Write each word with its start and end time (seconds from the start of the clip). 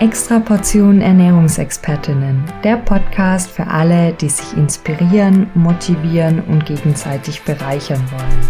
Extra 0.00 0.40
Portion 0.40 1.02
Ernährungsexpertinnen, 1.02 2.42
der 2.64 2.78
Podcast 2.78 3.50
für 3.50 3.66
alle, 3.66 4.14
die 4.14 4.30
sich 4.30 4.56
inspirieren, 4.56 5.50
motivieren 5.54 6.42
und 6.44 6.64
gegenseitig 6.64 7.42
bereichern 7.42 8.02
wollen. 8.10 8.48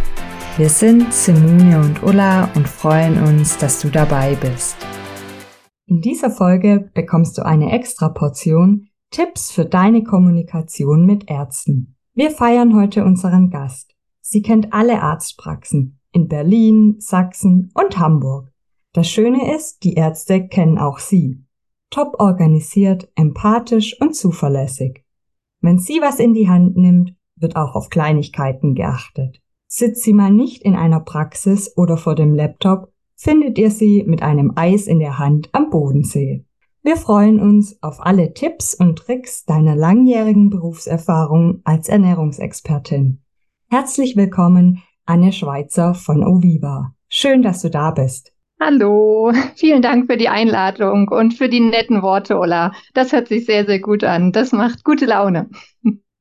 Wir 0.57 0.69
sind 0.69 1.13
Simone 1.13 1.81
und 1.81 2.05
Ulla 2.05 2.49
und 2.55 2.69
freuen 2.69 3.21
uns, 3.25 3.59
dass 3.59 3.81
du 3.81 3.89
dabei 3.89 4.37
bist. 4.37 4.77
In 5.89 6.01
dieser 6.01 6.31
Folge 6.31 6.89
bekommst 6.95 7.37
du 7.37 7.45
eine 7.45 7.73
Extra 7.73 8.11
Portion 8.11 8.87
Tipps 9.11 9.51
für 9.51 9.65
deine 9.65 10.05
Kommunikation 10.05 11.05
mit 11.05 11.29
Ärzten. 11.29 11.97
Wir 12.15 12.31
feiern 12.31 12.77
heute 12.77 13.05
unseren 13.05 13.51
Gast. 13.51 13.97
Sie 14.21 14.43
kennt 14.43 14.73
alle 14.73 15.03
Arztpraxen 15.03 15.99
in 16.13 16.29
Berlin, 16.29 16.95
Sachsen 17.01 17.73
und 17.75 17.99
Hamburg. 17.99 18.50
Das 18.93 19.09
Schöne 19.09 19.55
ist, 19.55 19.85
die 19.85 19.95
Ärzte 19.95 20.49
kennen 20.49 20.77
auch 20.77 20.99
sie. 20.99 21.45
Top 21.91 22.17
organisiert, 22.19 23.09
empathisch 23.15 24.01
und 24.01 24.17
zuverlässig. 24.17 25.05
Wenn 25.61 25.79
sie 25.79 26.01
was 26.01 26.19
in 26.19 26.35
die 26.35 26.49
Hand 26.49 26.77
nimmt, 26.77 27.15
wird 27.37 27.55
auch 27.55 27.77
auf 27.77 27.89
Kleinigkeiten 27.89 28.75
geachtet. 28.75 29.41
Sitzt 29.69 30.03
sie 30.03 30.13
mal 30.13 30.33
nicht 30.33 30.63
in 30.63 30.75
einer 30.75 31.01
Praxis 31.01 31.77
oder 31.77 31.97
vor 31.97 32.17
dem 32.17 32.35
Laptop, 32.35 32.93
findet 33.15 33.59
ihr 33.59 33.71
sie 33.71 34.03
mit 34.05 34.23
einem 34.23 34.53
Eis 34.57 34.89
in 34.89 34.99
der 34.99 35.19
Hand 35.19 35.51
am 35.53 35.71
Bodensee. 35.71 36.45
Wir 36.83 36.97
freuen 36.97 37.41
uns 37.41 37.81
auf 37.83 38.05
alle 38.05 38.33
Tipps 38.33 38.75
und 38.75 38.99
Tricks 38.99 39.45
deiner 39.45 39.77
langjährigen 39.77 40.51
Berufserfahrung 40.51 41.61
als 41.63 41.89
Ernährungsexpertin. 41.89 43.21
Herzlich 43.69 44.17
willkommen, 44.17 44.83
Anne 45.05 45.33
Schweizer 45.33 45.95
von 45.95 46.25
Oviva. 46.25 46.95
Schön, 47.09 47.43
dass 47.43 47.63
du 47.63 47.71
da 47.71 47.91
bist. 47.91 48.33
Hallo, 48.63 49.33
vielen 49.57 49.81
Dank 49.81 50.11
für 50.11 50.19
die 50.19 50.29
Einladung 50.29 51.09
und 51.09 51.33
für 51.33 51.49
die 51.49 51.61
netten 51.61 52.03
Worte, 52.03 52.39
Ola. 52.39 52.73
Das 52.93 53.11
hört 53.11 53.29
sich 53.29 53.47
sehr, 53.47 53.65
sehr 53.65 53.81
gut 53.81 54.05
an. 54.05 54.33
Das 54.33 54.53
macht 54.53 54.85
gute 54.85 55.07
Laune. 55.07 55.49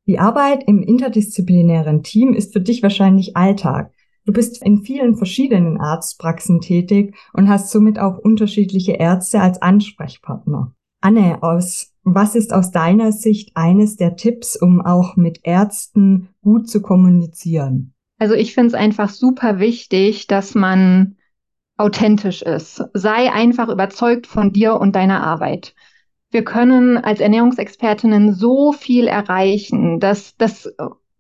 Die 0.06 0.20
Arbeit 0.20 0.64
im 0.66 0.82
interdisziplinären 0.82 2.02
Team 2.02 2.34
ist 2.34 2.54
für 2.54 2.62
dich 2.62 2.82
wahrscheinlich 2.82 3.36
Alltag. 3.36 3.92
Du 4.26 4.32
bist 4.32 4.64
in 4.64 4.84
vielen 4.84 5.18
verschiedenen 5.18 5.82
Arztpraxen 5.82 6.62
tätig 6.62 7.14
und 7.34 7.50
hast 7.50 7.72
somit 7.72 8.00
auch 8.00 8.18
unterschiedliche 8.18 8.94
Ärzte 8.94 9.42
als 9.42 9.62
Ansprechpartner. 9.62 10.74
Anne, 11.02 11.44
aus, 11.44 11.94
was 12.04 12.36
ist 12.36 12.54
aus 12.54 12.72
deiner 12.72 13.12
Sicht 13.12 13.52
eines 13.56 13.98
der 13.98 14.16
Tipps, 14.16 14.56
um 14.56 14.80
auch 14.80 15.18
mit 15.18 15.42
Ärzten 15.44 16.30
gut 16.42 16.70
zu 16.70 16.82
kommunizieren? 16.82 17.94
Also 18.18 18.34
ich 18.34 18.54
finde 18.54 18.70
es 18.70 18.74
einfach 18.76 19.10
super 19.10 19.60
wichtig, 19.60 20.28
dass 20.28 20.56
man 20.56 21.18
authentisch 21.80 22.42
ist. 22.42 22.84
Sei 22.94 23.32
einfach 23.32 23.70
überzeugt 23.70 24.28
von 24.28 24.52
dir 24.52 24.76
und 24.76 24.96
deiner 24.96 25.24
Arbeit. 25.24 25.74
Wir 26.32 26.44
können 26.44 26.98
als 26.98 27.22
Ernährungsexpertinnen 27.22 28.34
so 28.34 28.72
viel 28.72 29.08
erreichen, 29.08 30.00
dass 30.00 30.36
das 30.38 30.72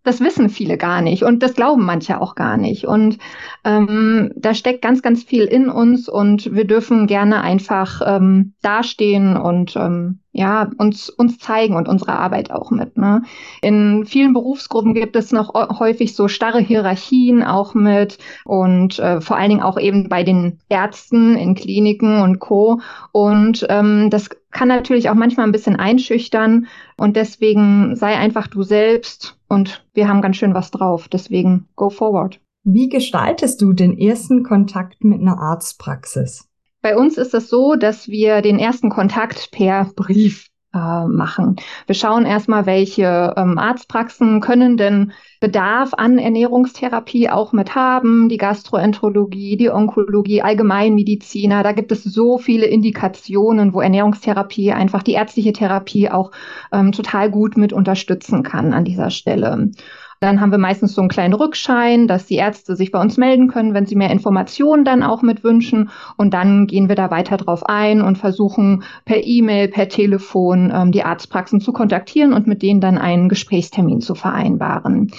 das 0.03 0.21
wissen 0.21 0.49
viele 0.49 0.77
gar 0.77 1.01
nicht 1.01 1.23
und 1.23 1.43
das 1.43 1.53
glauben 1.53 1.85
manche 1.85 2.21
auch 2.21 2.35
gar 2.35 2.57
nicht. 2.57 2.85
Und 2.85 3.17
ähm, 3.65 4.31
da 4.35 4.53
steckt 4.53 4.81
ganz, 4.81 5.01
ganz 5.01 5.23
viel 5.23 5.43
in 5.43 5.69
uns 5.69 6.07
und 6.07 6.53
wir 6.53 6.65
dürfen 6.65 7.05
gerne 7.07 7.41
einfach 7.41 8.01
ähm, 8.05 8.53
dastehen 8.61 9.35
und 9.35 9.75
ähm, 9.75 10.19
ja, 10.31 10.69
uns, 10.77 11.09
uns 11.09 11.39
zeigen 11.39 11.75
und 11.75 11.87
unsere 11.87 12.13
Arbeit 12.13 12.51
auch 12.51 12.71
mit. 12.71 12.97
Ne? 12.97 13.23
In 13.61 14.05
vielen 14.05 14.33
Berufsgruppen 14.33 14.93
gibt 14.93 15.15
es 15.15 15.31
noch 15.31 15.53
häufig 15.79 16.15
so 16.15 16.27
starre 16.27 16.59
Hierarchien 16.59 17.43
auch 17.43 17.73
mit 17.73 18.19
und 18.45 18.99
äh, 18.99 19.21
vor 19.21 19.37
allen 19.37 19.49
Dingen 19.49 19.63
auch 19.63 19.77
eben 19.77 20.07
bei 20.07 20.23
den 20.23 20.59
Ärzten 20.69 21.35
in 21.35 21.55
Kliniken 21.55 22.21
und 22.21 22.39
Co. 22.39 22.79
Und 23.11 23.65
ähm, 23.69 24.09
das 24.11 24.29
kann 24.51 24.67
natürlich 24.67 25.09
auch 25.09 25.15
manchmal 25.15 25.45
ein 25.45 25.51
bisschen 25.51 25.75
einschüchtern 25.75 26.67
und 26.95 27.15
deswegen 27.15 27.95
sei 27.95 28.15
einfach 28.15 28.47
du 28.47 28.63
selbst 28.63 29.38
und 29.49 29.85
wir 29.93 30.07
haben 30.07 30.21
ganz 30.21 30.37
schön 30.37 30.53
was 30.53 30.71
drauf. 30.71 31.07
Deswegen 31.07 31.67
go 31.75 31.89
forward. 31.89 32.39
Wie 32.63 32.87
gestaltest 32.87 33.61
du 33.61 33.73
den 33.73 33.97
ersten 33.97 34.43
Kontakt 34.43 35.03
mit 35.03 35.21
einer 35.21 35.39
Arztpraxis? 35.39 36.47
Bei 36.81 36.95
uns 36.95 37.17
ist 37.17 37.33
es 37.33 37.49
so, 37.49 37.75
dass 37.75 38.07
wir 38.07 38.41
den 38.41 38.59
ersten 38.59 38.89
Kontakt 38.89 39.51
per 39.51 39.91
Brief 39.95 40.48
äh, 40.73 41.05
machen. 41.07 41.55
Wir 41.87 41.95
schauen 41.95 42.25
erstmal, 42.25 42.65
welche 42.65 43.33
ähm, 43.37 43.57
Arztpraxen 43.57 44.39
können 44.41 44.77
denn 44.77 45.13
Bedarf 45.39 45.93
an 45.93 46.17
Ernährungstherapie 46.17 47.29
auch 47.29 47.53
mit 47.53 47.73
haben, 47.73 48.29
die 48.29 48.37
Gastroenterologie, 48.37 49.57
die 49.57 49.69
Onkologie, 49.69 50.41
Allgemeinmediziner. 50.41 51.63
Da 51.63 51.71
gibt 51.71 51.91
es 51.91 52.03
so 52.03 52.37
viele 52.37 52.65
Indikationen, 52.65 53.73
wo 53.73 53.81
Ernährungstherapie 53.81 54.71
einfach 54.73 55.01
die 55.01 55.13
ärztliche 55.13 55.53
Therapie 55.53 56.09
auch 56.09 56.31
ähm, 56.71 56.91
total 56.91 57.31
gut 57.31 57.57
mit 57.57 57.73
unterstützen 57.73 58.43
kann 58.43 58.73
an 58.73 58.85
dieser 58.85 59.09
Stelle. 59.09 59.71
Dann 60.19 60.41
haben 60.41 60.51
wir 60.51 60.57
meistens 60.57 60.93
so 60.93 61.01
einen 61.01 61.09
kleinen 61.09 61.33
Rückschein, 61.33 62.07
dass 62.07 62.25
die 62.25 62.35
Ärzte 62.35 62.75
sich 62.75 62.91
bei 62.91 62.99
uns 62.99 63.15
melden 63.15 63.47
können, 63.47 63.73
wenn 63.73 63.85
sie 63.85 63.95
mehr 63.95 64.11
Informationen 64.11 64.83
dann 64.83 65.01
auch 65.01 65.21
mit 65.21 65.45
wünschen. 65.45 65.91
Und 66.17 66.33
dann 66.33 66.67
gehen 66.67 66.89
wir 66.89 66.95
da 66.95 67.09
weiter 67.09 67.37
drauf 67.37 67.65
ein 67.65 68.01
und 68.01 68.17
versuchen 68.17 68.83
per 69.05 69.25
E-Mail, 69.25 69.69
per 69.69 69.87
Telefon 69.87 70.71
ähm, 70.75 70.91
die 70.91 71.03
Arztpraxen 71.03 71.61
zu 71.61 71.71
kontaktieren 71.71 72.33
und 72.33 72.47
mit 72.47 72.61
denen 72.61 72.81
dann 72.81 72.97
einen 72.97 73.29
Gesprächstermin 73.29 74.01
zu 74.01 74.13
vereinbaren. 74.13 75.11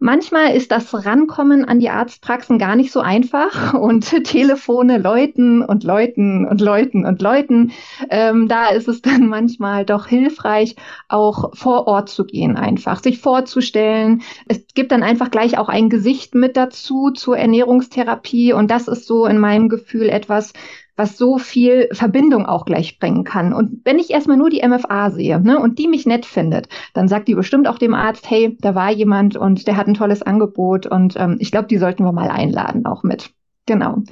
Manchmal 0.00 0.54
ist 0.54 0.70
das 0.70 0.94
Rankommen 0.94 1.64
an 1.64 1.80
die 1.80 1.90
Arztpraxen 1.90 2.58
gar 2.58 2.76
nicht 2.76 2.92
so 2.92 3.00
einfach 3.00 3.74
und 3.80 4.24
Telefone 4.24 4.98
läuten 4.98 5.62
und 5.62 5.82
läuten 5.82 6.46
und 6.46 6.60
läuten 6.60 7.04
und 7.04 7.20
läuten. 7.20 7.72
Ähm, 8.08 8.46
da 8.46 8.68
ist 8.68 8.86
es 8.86 9.02
dann 9.02 9.26
manchmal 9.28 9.84
doch 9.84 10.06
hilfreich, 10.06 10.76
auch 11.08 11.56
vor 11.56 11.88
Ort 11.88 12.10
zu 12.10 12.24
gehen, 12.24 12.56
einfach 12.56 13.02
sich 13.02 13.18
vorzustellen. 13.20 14.22
Es 14.46 14.64
gibt 14.72 14.92
dann 14.92 15.02
einfach 15.02 15.32
gleich 15.32 15.58
auch 15.58 15.68
ein 15.68 15.88
Gesicht 15.88 16.34
mit 16.36 16.56
dazu 16.56 17.10
zur 17.10 17.36
Ernährungstherapie 17.36 18.52
und 18.52 18.70
das 18.70 18.86
ist 18.86 19.06
so 19.06 19.26
in 19.26 19.38
meinem 19.38 19.68
Gefühl 19.68 20.08
etwas, 20.10 20.52
was 20.98 21.16
so 21.16 21.38
viel 21.38 21.88
Verbindung 21.92 22.44
auch 22.44 22.64
gleich 22.64 22.98
bringen 22.98 23.24
kann. 23.24 23.52
Und 23.52 23.80
wenn 23.84 23.98
ich 23.98 24.10
erstmal 24.10 24.36
nur 24.36 24.50
die 24.50 24.66
MFA 24.66 25.10
sehe 25.10 25.40
ne, 25.40 25.58
und 25.58 25.78
die 25.78 25.86
mich 25.86 26.06
nett 26.06 26.26
findet, 26.26 26.68
dann 26.92 27.08
sagt 27.08 27.28
die 27.28 27.36
bestimmt 27.36 27.68
auch 27.68 27.78
dem 27.78 27.94
Arzt, 27.94 28.28
hey, 28.28 28.58
da 28.60 28.74
war 28.74 28.90
jemand 28.90 29.36
und 29.36 29.66
der 29.66 29.76
hat 29.76 29.86
ein 29.86 29.94
tolles 29.94 30.22
Angebot 30.22 30.86
und 30.86 31.14
ähm, 31.16 31.36
ich 31.38 31.52
glaube, 31.52 31.68
die 31.68 31.78
sollten 31.78 32.04
wir 32.04 32.12
mal 32.12 32.30
einladen 32.30 32.84
auch 32.84 33.04
mit. 33.04 33.30
Genau. 33.66 34.02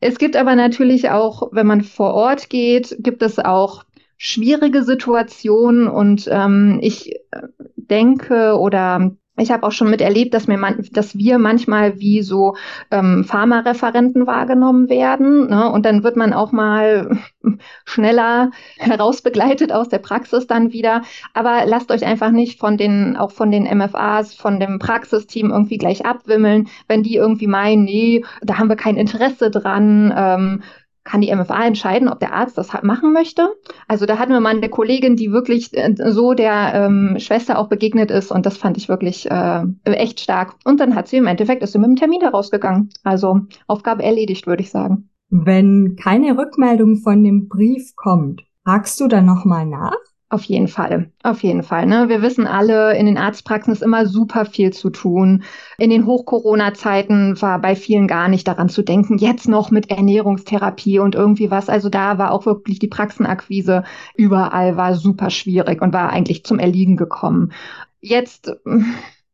Es 0.00 0.18
gibt 0.18 0.36
aber 0.36 0.56
natürlich 0.56 1.10
auch, 1.10 1.50
wenn 1.52 1.66
man 1.66 1.82
vor 1.82 2.14
Ort 2.14 2.48
geht, 2.50 2.96
gibt 3.00 3.22
es 3.22 3.38
auch 3.38 3.84
schwierige 4.16 4.84
Situationen 4.84 5.86
und 5.86 6.28
ähm, 6.30 6.78
ich 6.80 7.12
äh, 7.12 7.42
denke 7.76 8.56
oder 8.58 9.12
ich 9.38 9.50
habe 9.50 9.66
auch 9.66 9.72
schon 9.72 9.88
miterlebt, 9.88 10.34
dass, 10.34 10.46
mir 10.46 10.58
man, 10.58 10.86
dass 10.92 11.16
wir 11.16 11.38
manchmal 11.38 11.98
wie 11.98 12.20
so 12.20 12.54
ähm, 12.90 13.24
Pharmareferenten 13.24 14.26
wahrgenommen 14.26 14.90
werden. 14.90 15.48
Ne? 15.48 15.70
Und 15.70 15.86
dann 15.86 16.04
wird 16.04 16.16
man 16.16 16.34
auch 16.34 16.52
mal 16.52 17.18
schneller 17.86 18.50
herausbegleitet 18.76 19.72
aus 19.72 19.88
der 19.88 20.00
Praxis 20.00 20.46
dann 20.46 20.72
wieder. 20.72 21.02
Aber 21.32 21.62
lasst 21.64 21.90
euch 21.90 22.04
einfach 22.04 22.30
nicht 22.30 22.60
von 22.60 22.76
den, 22.76 23.16
auch 23.16 23.30
von 23.30 23.50
den 23.50 23.64
MFAs, 23.64 24.34
von 24.34 24.60
dem 24.60 24.78
Praxisteam 24.78 25.50
irgendwie 25.50 25.78
gleich 25.78 26.04
abwimmeln, 26.04 26.68
wenn 26.86 27.02
die 27.02 27.16
irgendwie 27.16 27.46
meinen, 27.46 27.84
nee, 27.84 28.24
da 28.42 28.58
haben 28.58 28.68
wir 28.68 28.76
kein 28.76 28.96
Interesse 28.96 29.50
dran. 29.50 30.12
Ähm, 30.14 30.62
kann 31.04 31.20
die 31.20 31.34
MFA 31.34 31.64
entscheiden, 31.64 32.08
ob 32.08 32.20
der 32.20 32.32
Arzt 32.32 32.56
das 32.56 32.72
machen 32.82 33.12
möchte. 33.12 33.48
Also 33.88 34.06
da 34.06 34.18
hatten 34.18 34.32
wir 34.32 34.40
mal 34.40 34.56
eine 34.56 34.68
Kollegin, 34.68 35.16
die 35.16 35.32
wirklich 35.32 35.76
äh, 35.76 35.94
so 35.96 36.34
der 36.34 36.72
ähm, 36.74 37.16
Schwester 37.18 37.58
auch 37.58 37.68
begegnet 37.68 38.10
ist 38.10 38.30
und 38.30 38.46
das 38.46 38.56
fand 38.56 38.76
ich 38.76 38.88
wirklich 38.88 39.30
äh, 39.30 39.64
echt 39.84 40.20
stark. 40.20 40.54
Und 40.64 40.80
dann 40.80 40.94
hat 40.94 41.08
sie 41.08 41.16
im 41.16 41.26
Endeffekt 41.26 41.62
ist 41.62 41.72
sie 41.72 41.78
mit 41.78 41.88
dem 41.88 41.96
Termin 41.96 42.20
herausgegangen. 42.20 42.90
Also 43.02 43.40
Aufgabe 43.66 44.02
erledigt, 44.02 44.46
würde 44.46 44.62
ich 44.62 44.70
sagen. 44.70 45.08
Wenn 45.28 45.96
keine 45.96 46.36
Rückmeldung 46.36 46.96
von 46.98 47.24
dem 47.24 47.48
Brief 47.48 47.96
kommt, 47.96 48.42
fragst 48.64 49.00
du 49.00 49.08
dann 49.08 49.24
nochmal 49.24 49.66
nach? 49.66 49.96
Auf 50.32 50.44
jeden 50.44 50.68
Fall, 50.68 51.10
auf 51.22 51.42
jeden 51.42 51.62
Fall. 51.62 51.84
Ne? 51.84 52.08
Wir 52.08 52.22
wissen 52.22 52.46
alle, 52.46 52.96
in 52.96 53.04
den 53.04 53.18
Arztpraxen 53.18 53.70
ist 53.70 53.82
immer 53.82 54.06
super 54.06 54.46
viel 54.46 54.72
zu 54.72 54.88
tun. 54.88 55.42
In 55.76 55.90
den 55.90 56.06
Hoch-Corona-Zeiten 56.06 57.42
war 57.42 57.60
bei 57.60 57.76
vielen 57.76 58.06
gar 58.08 58.28
nicht 58.28 58.48
daran 58.48 58.70
zu 58.70 58.80
denken, 58.80 59.18
jetzt 59.18 59.46
noch 59.46 59.70
mit 59.70 59.90
Ernährungstherapie 59.90 61.00
und 61.00 61.14
irgendwie 61.14 61.50
was. 61.50 61.68
Also 61.68 61.90
da 61.90 62.16
war 62.16 62.30
auch 62.30 62.46
wirklich 62.46 62.78
die 62.78 62.88
Praxenakquise 62.88 63.84
überall 64.14 64.78
war 64.78 64.94
super 64.94 65.28
schwierig 65.28 65.82
und 65.82 65.92
war 65.92 66.08
eigentlich 66.08 66.44
zum 66.44 66.58
Erliegen 66.58 66.96
gekommen. 66.96 67.52
Jetzt 68.00 68.56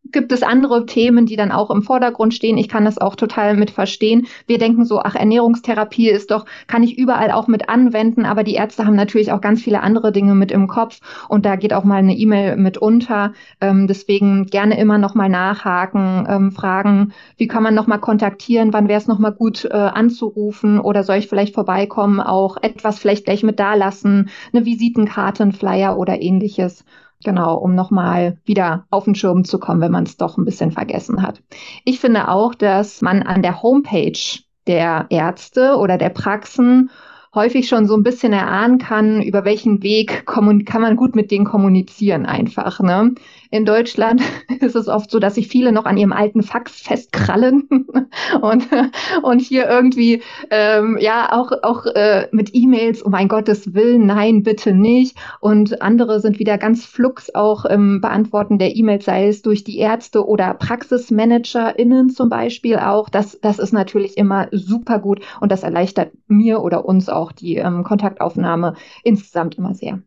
gibt 0.04 0.32
es 0.32 0.42
andere 0.42 0.86
Themen, 0.86 1.26
die 1.26 1.36
dann 1.36 1.52
auch 1.52 1.70
im 1.70 1.82
Vordergrund 1.82 2.34
stehen. 2.34 2.58
Ich 2.58 2.68
kann 2.68 2.84
das 2.84 2.98
auch 2.98 3.14
total 3.14 3.56
mit 3.56 3.70
verstehen. 3.70 4.26
Wir 4.46 4.58
denken 4.58 4.84
so, 4.84 5.00
ach, 5.00 5.14
Ernährungstherapie 5.14 6.08
ist 6.08 6.30
doch, 6.30 6.46
kann 6.66 6.82
ich 6.82 6.98
überall 6.98 7.30
auch 7.30 7.46
mit 7.46 7.68
anwenden, 7.68 8.24
aber 8.24 8.44
die 8.44 8.54
Ärzte 8.54 8.86
haben 8.86 8.96
natürlich 8.96 9.32
auch 9.32 9.40
ganz 9.40 9.62
viele 9.62 9.82
andere 9.82 10.12
Dinge 10.12 10.34
mit 10.34 10.50
im 10.50 10.66
Kopf 10.66 11.00
und 11.28 11.44
da 11.44 11.56
geht 11.56 11.72
auch 11.72 11.84
mal 11.84 11.96
eine 11.96 12.16
E-Mail 12.16 12.56
mit 12.56 12.78
unter. 12.78 13.32
Ähm, 13.60 13.86
deswegen 13.86 14.46
gerne 14.46 14.78
immer 14.78 14.98
noch 14.98 15.14
mal 15.14 15.28
nachhaken, 15.28 16.26
ähm, 16.28 16.52
fragen, 16.52 17.12
wie 17.36 17.48
kann 17.48 17.62
man 17.62 17.74
noch 17.74 17.86
mal 17.86 17.98
kontaktieren, 17.98 18.72
wann 18.72 18.88
wäre 18.88 19.00
es 19.00 19.08
noch 19.08 19.18
mal 19.18 19.32
gut 19.32 19.64
äh, 19.64 19.74
anzurufen 19.74 20.80
oder 20.80 21.04
soll 21.04 21.16
ich 21.16 21.28
vielleicht 21.28 21.54
vorbeikommen, 21.54 22.20
auch 22.20 22.56
etwas 22.62 22.98
vielleicht 22.98 23.26
gleich 23.26 23.42
mit 23.42 23.58
dalassen, 23.58 24.30
eine 24.52 24.64
Visitenkarte, 24.64 25.42
ein 25.42 25.52
Flyer 25.52 25.98
oder 25.98 26.20
ähnliches. 26.20 26.84
Genau, 27.25 27.56
um 27.56 27.75
nochmal 27.75 28.38
wieder 28.44 28.87
auf 28.91 29.05
den 29.05 29.17
Schirm 29.17 29.44
zu 29.44 29.59
kommen, 29.59 29.81
wenn 29.81 29.91
man 29.91 30.05
es 30.05 30.17
doch 30.17 30.38
ein 30.38 30.44
bisschen 30.44 30.70
vergessen 30.70 31.23
hat. 31.23 31.43
Ich 31.85 31.99
finde 31.99 32.29
auch, 32.29 32.55
dass 32.55 33.03
man 33.03 33.23
an 33.25 33.43
der 33.43 33.62
Homepage 33.62 34.19
der 34.69 35.06
Ärzte 35.11 35.76
oder 35.76 35.99
der 35.99 36.11
Praxen 36.11 36.91
häufig 37.34 37.69
schon 37.69 37.86
so 37.86 37.96
ein 37.96 38.02
bisschen 38.02 38.32
erahnen 38.32 38.78
kann, 38.78 39.22
über 39.22 39.44
welchen 39.44 39.82
Weg 39.82 40.26
kann 40.26 40.44
man 40.44 40.96
gut 40.96 41.14
mit 41.14 41.30
denen 41.30 41.44
kommunizieren 41.44 42.26
einfach. 42.26 42.80
Ne? 42.80 43.14
In 43.50 43.64
Deutschland 43.64 44.22
ist 44.60 44.76
es 44.76 44.88
oft 44.88 45.10
so, 45.10 45.19
dass 45.19 45.34
sich 45.34 45.48
viele 45.48 45.72
noch 45.72 45.84
an 45.84 45.96
ihrem 45.96 46.12
alten 46.12 46.42
Fax 46.42 46.80
festkrallen 46.80 47.69
und, 48.40 48.69
und 49.22 49.40
hier 49.40 49.69
irgendwie 49.69 50.22
ähm, 50.50 50.98
ja 51.00 51.32
auch, 51.32 51.52
auch 51.62 51.86
äh, 51.86 52.28
mit 52.32 52.54
E-Mails, 52.54 53.02
um 53.02 53.12
mein 53.12 53.28
Gottes 53.28 53.74
Willen, 53.74 54.06
nein, 54.06 54.42
bitte 54.42 54.72
nicht. 54.72 55.16
Und 55.40 55.82
andere 55.82 56.20
sind 56.20 56.38
wieder 56.38 56.58
ganz 56.58 56.84
flux 56.84 57.34
auch 57.34 57.64
im 57.64 58.00
Beantworten 58.00 58.58
der 58.58 58.76
E-Mails, 58.76 59.04
sei 59.04 59.28
es 59.28 59.42
durch 59.42 59.64
die 59.64 59.78
Ärzte 59.78 60.26
oder 60.26 60.54
PraxismanagerInnen 60.54 62.10
zum 62.10 62.28
Beispiel 62.28 62.76
auch. 62.76 63.08
Das, 63.08 63.38
das 63.40 63.58
ist 63.58 63.72
natürlich 63.72 64.16
immer 64.16 64.48
super 64.52 64.98
gut 64.98 65.20
und 65.40 65.52
das 65.52 65.62
erleichtert 65.62 66.12
mir 66.26 66.62
oder 66.62 66.84
uns 66.84 67.08
auch 67.08 67.18
die 67.32 67.56
ähm, 67.56 67.85
Kontaktaufnahme 67.85 68.75
insgesamt 69.03 69.56
immer 69.56 69.75
sehr. 69.75 70.03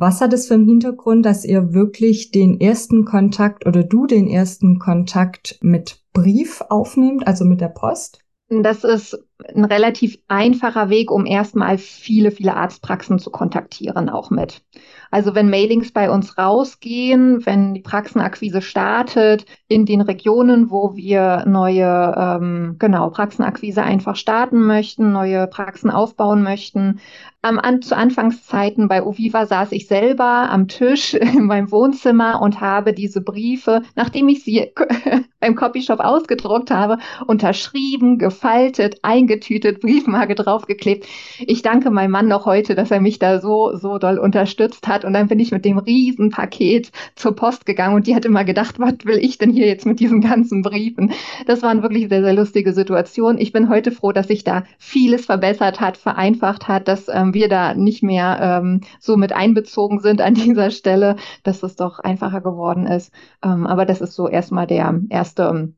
Was 0.00 0.20
hat 0.20 0.32
es 0.32 0.46
für 0.46 0.54
einen 0.54 0.66
Hintergrund, 0.66 1.26
dass 1.26 1.44
ihr 1.44 1.72
wirklich 1.74 2.30
den 2.30 2.60
ersten 2.60 3.04
Kontakt 3.04 3.66
oder 3.66 3.82
du 3.82 4.06
den 4.06 4.28
ersten 4.28 4.78
Kontakt 4.78 5.58
mit 5.60 6.04
Brief 6.12 6.62
aufnehmt, 6.68 7.26
also 7.26 7.44
mit 7.44 7.60
der 7.60 7.68
Post? 7.68 8.20
Das 8.48 8.84
ist 8.84 9.18
ein 9.54 9.64
relativ 9.64 10.18
einfacher 10.26 10.90
Weg, 10.90 11.10
um 11.10 11.24
erstmal 11.24 11.78
viele, 11.78 12.30
viele 12.30 12.56
Arztpraxen 12.56 13.18
zu 13.18 13.30
kontaktieren, 13.30 14.08
auch 14.08 14.30
mit. 14.30 14.62
Also 15.10 15.34
wenn 15.34 15.48
Mailings 15.48 15.92
bei 15.92 16.10
uns 16.10 16.36
rausgehen, 16.36 17.46
wenn 17.46 17.72
die 17.72 17.80
Praxenakquise 17.80 18.60
startet, 18.60 19.46
in 19.66 19.86
den 19.86 20.00
Regionen, 20.00 20.70
wo 20.70 20.96
wir 20.96 21.44
neue, 21.46 22.14
ähm, 22.16 22.76
genau, 22.78 23.08
Praxenakquise 23.10 23.82
einfach 23.82 24.16
starten 24.16 24.66
möchten, 24.66 25.12
neue 25.12 25.46
Praxen 25.46 25.90
aufbauen 25.90 26.42
möchten. 26.42 27.00
Am, 27.40 27.58
an, 27.58 27.80
zu 27.80 27.96
Anfangszeiten 27.96 28.88
bei 28.88 29.02
Oviva 29.02 29.46
saß 29.46 29.72
ich 29.72 29.86
selber 29.86 30.50
am 30.50 30.68
Tisch 30.68 31.14
in 31.14 31.44
meinem 31.46 31.70
Wohnzimmer 31.70 32.42
und 32.42 32.60
habe 32.60 32.92
diese 32.92 33.22
Briefe, 33.22 33.82
nachdem 33.94 34.28
ich 34.28 34.44
sie 34.44 34.72
beim 35.40 35.54
Copyshop 35.54 36.00
ausgedruckt 36.00 36.70
habe, 36.70 36.98
unterschrieben, 37.26 38.18
gefaltet, 38.18 38.98
eingetütet, 39.28 39.80
Briefmarke 39.82 40.34
draufgeklebt. 40.34 41.06
Ich 41.38 41.62
danke 41.62 41.90
meinem 41.90 42.10
Mann 42.10 42.28
noch 42.28 42.46
heute, 42.46 42.74
dass 42.74 42.90
er 42.90 43.00
mich 43.00 43.18
da 43.18 43.40
so, 43.40 43.76
so 43.76 43.98
doll 43.98 44.18
unterstützt 44.18 44.88
hat. 44.88 45.04
Und 45.04 45.12
dann 45.12 45.28
bin 45.28 45.38
ich 45.38 45.52
mit 45.52 45.64
dem 45.64 45.78
Riesenpaket 45.78 46.90
zur 47.14 47.34
Post 47.36 47.66
gegangen 47.66 47.94
und 47.94 48.06
die 48.06 48.14
hat 48.14 48.24
immer 48.24 48.44
gedacht, 48.44 48.78
was 48.78 48.94
will 49.04 49.18
ich 49.18 49.38
denn 49.38 49.50
hier 49.50 49.66
jetzt 49.66 49.86
mit 49.86 50.00
diesen 50.00 50.20
ganzen 50.20 50.62
Briefen? 50.62 51.12
Das 51.46 51.62
waren 51.62 51.82
wirklich 51.82 52.08
sehr, 52.08 52.22
sehr 52.22 52.32
lustige 52.32 52.72
Situationen. 52.72 53.40
Ich 53.40 53.52
bin 53.52 53.68
heute 53.68 53.92
froh, 53.92 54.12
dass 54.12 54.28
sich 54.28 54.44
da 54.44 54.64
vieles 54.78 55.26
verbessert 55.26 55.80
hat, 55.80 55.96
vereinfacht 55.96 56.68
hat, 56.68 56.88
dass 56.88 57.08
ähm, 57.08 57.34
wir 57.34 57.48
da 57.48 57.74
nicht 57.74 58.02
mehr 58.02 58.38
ähm, 58.40 58.80
so 58.98 59.16
mit 59.16 59.32
einbezogen 59.32 60.00
sind 60.00 60.20
an 60.20 60.34
dieser 60.48 60.70
Stelle, 60.70 61.16
dass 61.42 61.62
es 61.62 61.76
doch 61.76 61.98
einfacher 61.98 62.40
geworden 62.40 62.86
ist. 62.86 63.12
Ähm, 63.44 63.66
aber 63.66 63.84
das 63.84 64.00
ist 64.00 64.14
so 64.14 64.28
erstmal 64.28 64.66
der 64.66 65.00
erste 65.10 65.72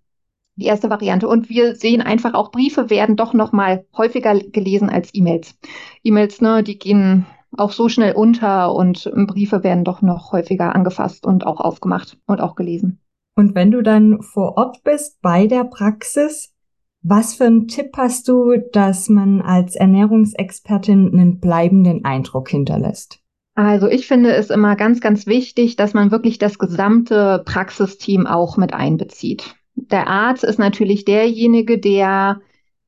die 0.56 0.66
erste 0.66 0.90
Variante. 0.90 1.28
Und 1.28 1.48
wir 1.48 1.74
sehen 1.74 2.02
einfach 2.02 2.34
auch, 2.34 2.50
Briefe 2.50 2.90
werden 2.90 3.16
doch 3.16 3.32
noch 3.32 3.52
mal 3.52 3.86
häufiger 3.96 4.38
gelesen 4.38 4.90
als 4.90 5.10
E-Mails. 5.12 5.58
E-Mails, 6.04 6.40
ne, 6.40 6.62
die 6.62 6.78
gehen 6.78 7.26
auch 7.56 7.72
so 7.72 7.88
schnell 7.88 8.14
unter 8.14 8.74
und 8.74 9.10
Briefe 9.26 9.64
werden 9.64 9.84
doch 9.84 10.02
noch 10.02 10.32
häufiger 10.32 10.74
angefasst 10.74 11.26
und 11.26 11.46
auch 11.46 11.60
aufgemacht 11.60 12.18
und 12.26 12.40
auch 12.40 12.54
gelesen. 12.54 13.00
Und 13.36 13.54
wenn 13.54 13.70
du 13.70 13.82
dann 13.82 14.22
vor 14.22 14.56
Ort 14.56 14.82
bist 14.84 15.20
bei 15.22 15.46
der 15.46 15.64
Praxis, 15.64 16.54
was 17.02 17.34
für 17.34 17.46
einen 17.46 17.66
Tipp 17.66 17.92
hast 17.96 18.28
du, 18.28 18.56
dass 18.72 19.08
man 19.08 19.40
als 19.40 19.74
Ernährungsexpertin 19.74 21.12
einen 21.12 21.40
bleibenden 21.40 22.04
Eindruck 22.04 22.50
hinterlässt? 22.50 23.20
Also 23.54 23.88
ich 23.88 24.06
finde 24.06 24.32
es 24.32 24.50
immer 24.50 24.76
ganz, 24.76 25.00
ganz 25.00 25.26
wichtig, 25.26 25.76
dass 25.76 25.94
man 25.94 26.10
wirklich 26.10 26.38
das 26.38 26.58
gesamte 26.58 27.42
Praxisteam 27.44 28.26
auch 28.26 28.56
mit 28.56 28.74
einbezieht. 28.74 29.54
Der 29.90 30.06
Arzt 30.08 30.44
ist 30.44 30.58
natürlich 30.58 31.04
derjenige, 31.04 31.78
der 31.78 32.40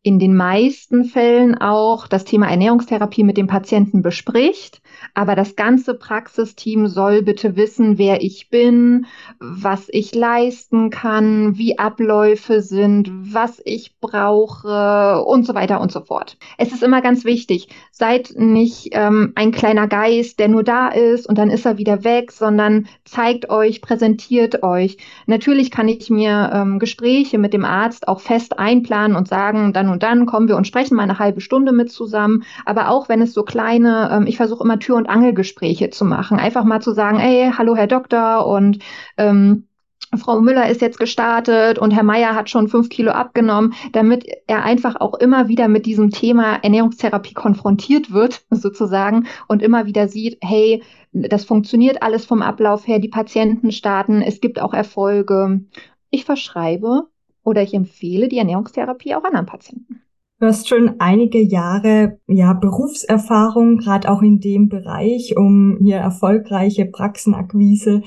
in 0.04 0.18
den 0.18 0.34
meisten 0.34 1.04
Fällen 1.04 1.56
auch 1.56 2.08
das 2.08 2.24
Thema 2.24 2.48
Ernährungstherapie 2.48 3.22
mit 3.22 3.36
dem 3.36 3.46
Patienten 3.46 4.02
bespricht. 4.02 4.82
Aber 5.14 5.36
das 5.36 5.54
ganze 5.54 5.94
Praxisteam 5.94 6.88
soll 6.88 7.22
bitte 7.22 7.54
wissen, 7.54 7.98
wer 7.98 8.20
ich 8.20 8.50
bin, 8.50 9.06
was 9.38 9.88
ich 9.88 10.14
leisten 10.14 10.90
kann, 10.90 11.56
wie 11.56 11.78
Abläufe 11.78 12.62
sind, 12.62 13.10
was 13.12 13.60
ich 13.64 14.00
brauche 14.00 15.22
und 15.24 15.46
so 15.46 15.54
weiter 15.54 15.80
und 15.80 15.92
so 15.92 16.00
fort. 16.00 16.36
Es 16.58 16.72
ist 16.72 16.82
immer 16.82 17.00
ganz 17.00 17.24
wichtig, 17.24 17.68
seid 17.92 18.34
nicht 18.36 18.88
ähm, 18.92 19.32
ein 19.36 19.52
kleiner 19.52 19.86
Geist, 19.86 20.40
der 20.40 20.48
nur 20.48 20.64
da 20.64 20.88
ist 20.88 21.28
und 21.28 21.38
dann 21.38 21.50
ist 21.50 21.64
er 21.64 21.78
wieder 21.78 22.02
weg, 22.02 22.32
sondern 22.32 22.86
zeigt 23.04 23.50
euch, 23.50 23.82
präsentiert 23.82 24.62
euch. 24.64 24.96
Natürlich 25.26 25.70
kann 25.70 25.88
ich 25.88 26.10
mir 26.10 26.50
ähm, 26.52 26.78
Gespräche 26.80 27.38
mit 27.38 27.52
dem 27.52 27.64
Arzt 27.64 28.08
auch 28.08 28.20
fest 28.20 28.58
einplanen 28.58 29.16
und 29.16 29.28
sagen, 29.28 29.72
dann 29.72 29.91
und 29.92 30.02
dann 30.02 30.26
kommen 30.26 30.48
wir 30.48 30.56
und 30.56 30.66
sprechen 30.66 30.96
mal 30.96 31.04
eine 31.04 31.18
halbe 31.18 31.40
Stunde 31.40 31.72
mit 31.72 31.92
zusammen. 31.92 32.44
Aber 32.64 32.88
auch 32.88 33.08
wenn 33.08 33.22
es 33.22 33.34
so 33.34 33.42
kleine, 33.44 34.10
ähm, 34.12 34.26
ich 34.26 34.36
versuche 34.36 34.64
immer 34.64 34.78
Tür- 34.78 34.96
und 34.96 35.08
Angelgespräche 35.08 35.90
zu 35.90 36.04
machen. 36.04 36.38
Einfach 36.38 36.64
mal 36.64 36.80
zu 36.80 36.92
sagen, 36.92 37.20
ey, 37.20 37.52
hallo 37.56 37.76
Herr 37.76 37.86
Doktor 37.86 38.46
und 38.46 38.78
ähm, 39.16 39.68
Frau 40.14 40.40
Müller 40.40 40.68
ist 40.68 40.82
jetzt 40.82 40.98
gestartet 40.98 41.78
und 41.78 41.90
Herr 41.90 42.02
Meier 42.02 42.34
hat 42.34 42.50
schon 42.50 42.68
fünf 42.68 42.90
Kilo 42.90 43.12
abgenommen, 43.12 43.72
damit 43.92 44.26
er 44.46 44.62
einfach 44.62 44.96
auch 45.00 45.14
immer 45.14 45.48
wieder 45.48 45.68
mit 45.68 45.86
diesem 45.86 46.10
Thema 46.10 46.56
Ernährungstherapie 46.56 47.32
konfrontiert 47.32 48.12
wird, 48.12 48.42
sozusagen, 48.50 49.26
und 49.48 49.62
immer 49.62 49.86
wieder 49.86 50.08
sieht, 50.08 50.38
hey, 50.42 50.82
das 51.12 51.44
funktioniert 51.44 52.02
alles 52.02 52.26
vom 52.26 52.42
Ablauf 52.42 52.86
her, 52.86 52.98
die 52.98 53.08
Patienten 53.08 53.72
starten, 53.72 54.22
es 54.22 54.40
gibt 54.40 54.60
auch 54.60 54.74
Erfolge. 54.74 55.62
Ich 56.10 56.24
verschreibe 56.26 57.08
oder 57.44 57.62
ich 57.62 57.74
empfehle 57.74 58.28
die 58.28 58.38
Ernährungstherapie 58.38 59.14
auch 59.14 59.24
anderen 59.24 59.46
Patienten. 59.46 60.02
Du 60.38 60.48
hast 60.48 60.68
schon 60.68 60.96
einige 60.98 61.40
Jahre 61.40 62.18
ja 62.26 62.52
Berufserfahrung, 62.52 63.78
gerade 63.78 64.10
auch 64.10 64.22
in 64.22 64.40
dem 64.40 64.68
Bereich, 64.68 65.36
um 65.36 65.78
hier 65.80 65.98
erfolgreiche 65.98 66.84
Praxenakquise 66.86 68.02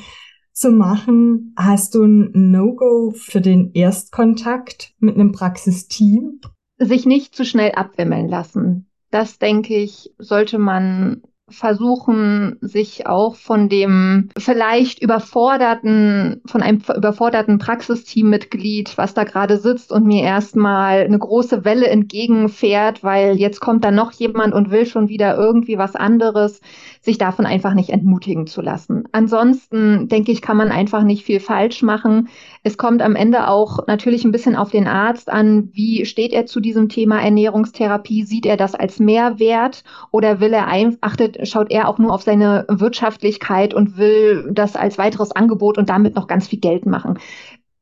zu 0.51 0.71
machen. 0.71 1.53
Hast 1.55 1.95
du 1.95 2.03
ein 2.03 2.31
No-Go 2.33 3.13
für 3.15 3.39
den 3.39 3.71
Erstkontakt 3.73 4.93
mit 4.99 5.15
einem 5.15 5.31
Praxisteam? 5.31 6.41
Sich 6.77 7.05
nicht 7.05 7.35
zu 7.35 7.45
schnell 7.45 7.71
abwimmeln 7.71 8.27
lassen. 8.27 8.89
Das 9.11 9.39
denke 9.39 9.75
ich, 9.75 10.13
sollte 10.17 10.57
man 10.57 11.21
versuchen, 11.47 12.57
sich 12.61 13.05
auch 13.05 13.35
von 13.35 13.69
dem 13.69 14.29
vielleicht 14.35 14.99
überforderten, 14.99 16.41
von 16.47 16.63
einem 16.63 16.81
überforderten 16.95 17.59
Praxisteammitglied, 17.59 18.97
was 18.97 19.13
da 19.13 19.25
gerade 19.25 19.57
sitzt 19.57 19.91
und 19.91 20.07
mir 20.07 20.23
erstmal 20.23 21.01
eine 21.01 21.19
große 21.19 21.63
Welle 21.63 21.87
entgegenfährt, 21.87 23.03
weil 23.03 23.37
jetzt 23.37 23.59
kommt 23.59 23.83
da 23.83 23.91
noch 23.91 24.11
jemand 24.11 24.55
und 24.55 24.71
will 24.71 24.87
schon 24.87 25.07
wieder 25.07 25.37
irgendwie 25.37 25.77
was 25.77 25.95
anderes, 25.95 26.61
sich 27.01 27.19
davon 27.19 27.45
einfach 27.45 27.75
nicht 27.75 27.91
entmutigen 27.91 28.47
zu 28.47 28.61
lassen. 28.61 29.03
Ansonsten 29.11 30.07
denke 30.07 30.31
ich, 30.31 30.41
kann 30.41 30.57
man 30.57 30.71
einfach 30.71 31.03
nicht 31.03 31.25
viel 31.25 31.39
falsch 31.39 31.83
machen. 31.83 32.29
Es 32.67 32.79
kommt 32.79 33.03
am 33.03 33.15
Ende 33.15 33.47
auch 33.47 33.85
natürlich 33.85 34.25
ein 34.25 34.31
bisschen 34.31 34.55
auf 34.55 34.71
den 34.71 34.87
Arzt 34.87 35.31
an, 35.31 35.69
wie 35.73 36.03
steht 36.03 36.33
er 36.33 36.47
zu 36.47 36.59
diesem 36.59 36.89
Thema 36.89 37.21
Ernährungstherapie? 37.21 38.23
Sieht 38.23 38.47
er 38.47 38.57
das 38.57 38.73
als 38.73 38.99
Mehrwert 38.99 39.83
oder 40.09 40.39
will 40.39 40.51
er 40.51 40.65
ein, 40.65 40.97
achtet, 40.99 41.47
schaut 41.47 41.69
er 41.69 41.87
auch 41.87 41.99
nur 41.99 42.11
auf 42.11 42.23
seine 42.23 42.65
Wirtschaftlichkeit 42.67 43.75
und 43.75 43.97
will 43.97 44.49
das 44.51 44.75
als 44.75 44.97
weiteres 44.97 45.31
Angebot 45.31 45.77
und 45.77 45.89
damit 45.89 46.15
noch 46.15 46.25
ganz 46.25 46.47
viel 46.47 46.57
Geld 46.57 46.87
machen? 46.87 47.19